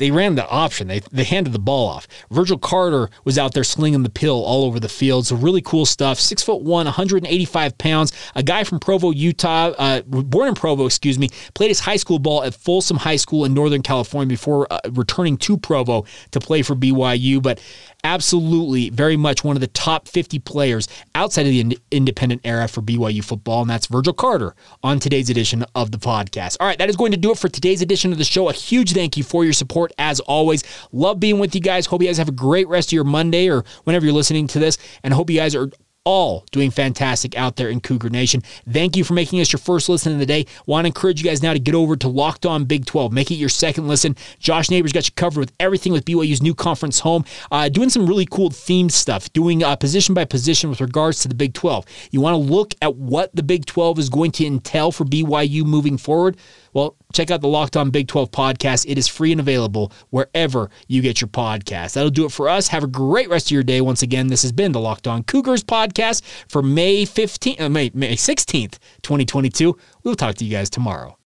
They 0.00 0.10
ran 0.10 0.34
the 0.34 0.48
option. 0.48 0.88
They, 0.88 1.00
they 1.12 1.24
handed 1.24 1.52
the 1.52 1.58
ball 1.58 1.86
off. 1.86 2.08
Virgil 2.30 2.56
Carter 2.56 3.10
was 3.24 3.36
out 3.36 3.52
there 3.52 3.62
slinging 3.62 4.02
the 4.02 4.08
pill 4.08 4.42
all 4.42 4.64
over 4.64 4.80
the 4.80 4.88
field. 4.88 5.26
So 5.26 5.36
really 5.36 5.60
cool 5.60 5.84
stuff. 5.84 6.18
Six 6.18 6.42
foot 6.42 6.62
one, 6.62 6.86
185 6.86 7.76
pounds. 7.76 8.12
A 8.34 8.42
guy 8.42 8.64
from 8.64 8.80
Provo, 8.80 9.10
Utah, 9.10 9.74
uh, 9.76 10.00
born 10.00 10.48
in 10.48 10.54
Provo, 10.54 10.86
excuse 10.86 11.18
me, 11.18 11.28
played 11.52 11.68
his 11.68 11.80
high 11.80 11.96
school 11.96 12.18
ball 12.18 12.42
at 12.42 12.54
Folsom 12.54 12.96
High 12.96 13.16
School 13.16 13.44
in 13.44 13.52
Northern 13.52 13.82
California 13.82 14.26
before 14.26 14.66
uh, 14.72 14.80
returning 14.92 15.36
to 15.36 15.58
Provo 15.58 16.06
to 16.30 16.40
play 16.40 16.62
for 16.62 16.74
BYU. 16.74 17.42
But 17.42 17.60
absolutely 18.04 18.90
very 18.90 19.16
much 19.16 19.44
one 19.44 19.56
of 19.56 19.60
the 19.60 19.66
top 19.68 20.08
50 20.08 20.38
players 20.40 20.88
outside 21.14 21.46
of 21.46 21.52
the 21.52 21.78
independent 21.90 22.40
era 22.44 22.68
for 22.68 22.82
BYU 22.82 23.24
football, 23.24 23.62
and 23.62 23.70
that's 23.70 23.86
Virgil 23.86 24.12
Carter 24.12 24.54
on 24.82 24.98
today's 24.98 25.30
edition 25.30 25.64
of 25.74 25.90
the 25.90 25.98
podcast. 25.98 26.56
All 26.60 26.66
right, 26.66 26.78
that 26.78 26.88
is 26.88 26.96
going 26.96 27.12
to 27.12 27.18
do 27.18 27.30
it 27.30 27.38
for 27.38 27.48
today's 27.48 27.82
edition 27.82 28.12
of 28.12 28.18
the 28.18 28.24
show. 28.24 28.48
A 28.48 28.52
huge 28.52 28.92
thank 28.92 29.16
you 29.16 29.22
for 29.22 29.44
your 29.44 29.52
support 29.52 29.92
as 29.98 30.20
always. 30.20 30.62
Love 30.92 31.20
being 31.20 31.38
with 31.38 31.54
you 31.54 31.60
guys. 31.60 31.86
Hope 31.86 32.02
you 32.02 32.08
guys 32.08 32.18
have 32.18 32.28
a 32.28 32.32
great 32.32 32.68
rest 32.68 32.88
of 32.88 32.92
your 32.92 33.04
Monday 33.04 33.48
or 33.48 33.64
whenever 33.84 34.04
you're 34.04 34.14
listening 34.14 34.46
to 34.48 34.58
this, 34.58 34.78
and 35.02 35.14
hope 35.14 35.30
you 35.30 35.36
guys 35.36 35.54
are 35.54 35.70
all 36.04 36.46
doing 36.50 36.70
fantastic 36.70 37.36
out 37.36 37.56
there 37.56 37.68
in 37.68 37.80
Cougar 37.80 38.10
Nation. 38.10 38.42
Thank 38.68 38.96
you 38.96 39.04
for 39.04 39.12
making 39.12 39.40
us 39.40 39.52
your 39.52 39.58
first 39.58 39.88
listen 39.88 40.12
of 40.12 40.18
the 40.18 40.26
day. 40.26 40.46
Want 40.66 40.84
to 40.84 40.86
encourage 40.86 41.22
you 41.22 41.28
guys 41.28 41.42
now 41.42 41.52
to 41.52 41.58
get 41.58 41.74
over 41.74 41.96
to 41.96 42.08
Locked 42.08 42.46
On 42.46 42.64
Big 42.64 42.86
12. 42.86 43.12
Make 43.12 43.30
it 43.30 43.34
your 43.34 43.48
second 43.48 43.86
listen. 43.86 44.16
Josh 44.38 44.70
Neighbors 44.70 44.92
got 44.92 45.06
you 45.06 45.12
covered 45.14 45.40
with 45.40 45.52
everything 45.60 45.92
with 45.92 46.04
BYU's 46.04 46.42
new 46.42 46.54
conference 46.54 47.00
home. 47.00 47.24
Uh, 47.50 47.68
doing 47.68 47.90
some 47.90 48.06
really 48.06 48.26
cool 48.26 48.50
themed 48.50 48.92
stuff, 48.92 49.32
doing 49.32 49.62
uh, 49.62 49.76
position 49.76 50.14
by 50.14 50.24
position 50.24 50.70
with 50.70 50.80
regards 50.80 51.20
to 51.20 51.28
the 51.28 51.34
Big 51.34 51.52
12. 51.52 51.84
You 52.10 52.20
want 52.20 52.34
to 52.34 52.52
look 52.52 52.74
at 52.80 52.96
what 52.96 53.34
the 53.34 53.42
Big 53.42 53.66
12 53.66 53.98
is 53.98 54.08
going 54.08 54.30
to 54.32 54.46
entail 54.46 54.92
for 54.92 55.04
BYU 55.04 55.64
moving 55.64 55.98
forward? 55.98 56.36
Well, 56.72 56.96
check 57.12 57.30
out 57.30 57.40
the 57.40 57.48
Locked 57.48 57.76
On 57.76 57.90
Big 57.90 58.08
12 58.08 58.30
podcast. 58.30 58.86
It 58.88 58.98
is 58.98 59.08
free 59.08 59.32
and 59.32 59.40
available 59.40 59.92
wherever 60.10 60.70
you 60.88 61.02
get 61.02 61.20
your 61.20 61.28
podcast. 61.28 61.94
That'll 61.94 62.10
do 62.10 62.24
it 62.24 62.32
for 62.32 62.48
us. 62.48 62.68
Have 62.68 62.84
a 62.84 62.88
great 62.88 63.28
rest 63.28 63.48
of 63.48 63.52
your 63.52 63.62
day. 63.62 63.80
Once 63.80 64.02
again, 64.02 64.28
this 64.28 64.42
has 64.42 64.52
been 64.52 64.72
the 64.72 64.80
Locked 64.80 65.06
On 65.06 65.22
Cougars 65.22 65.64
podcast 65.64 66.22
for 66.48 66.62
May 66.62 67.04
15th, 67.04 67.60
uh, 67.60 67.68
May, 67.68 67.90
May 67.94 68.14
16th, 68.14 68.78
2022. 69.02 69.76
We'll 70.04 70.14
talk 70.14 70.36
to 70.36 70.44
you 70.44 70.50
guys 70.50 70.70
tomorrow. 70.70 71.16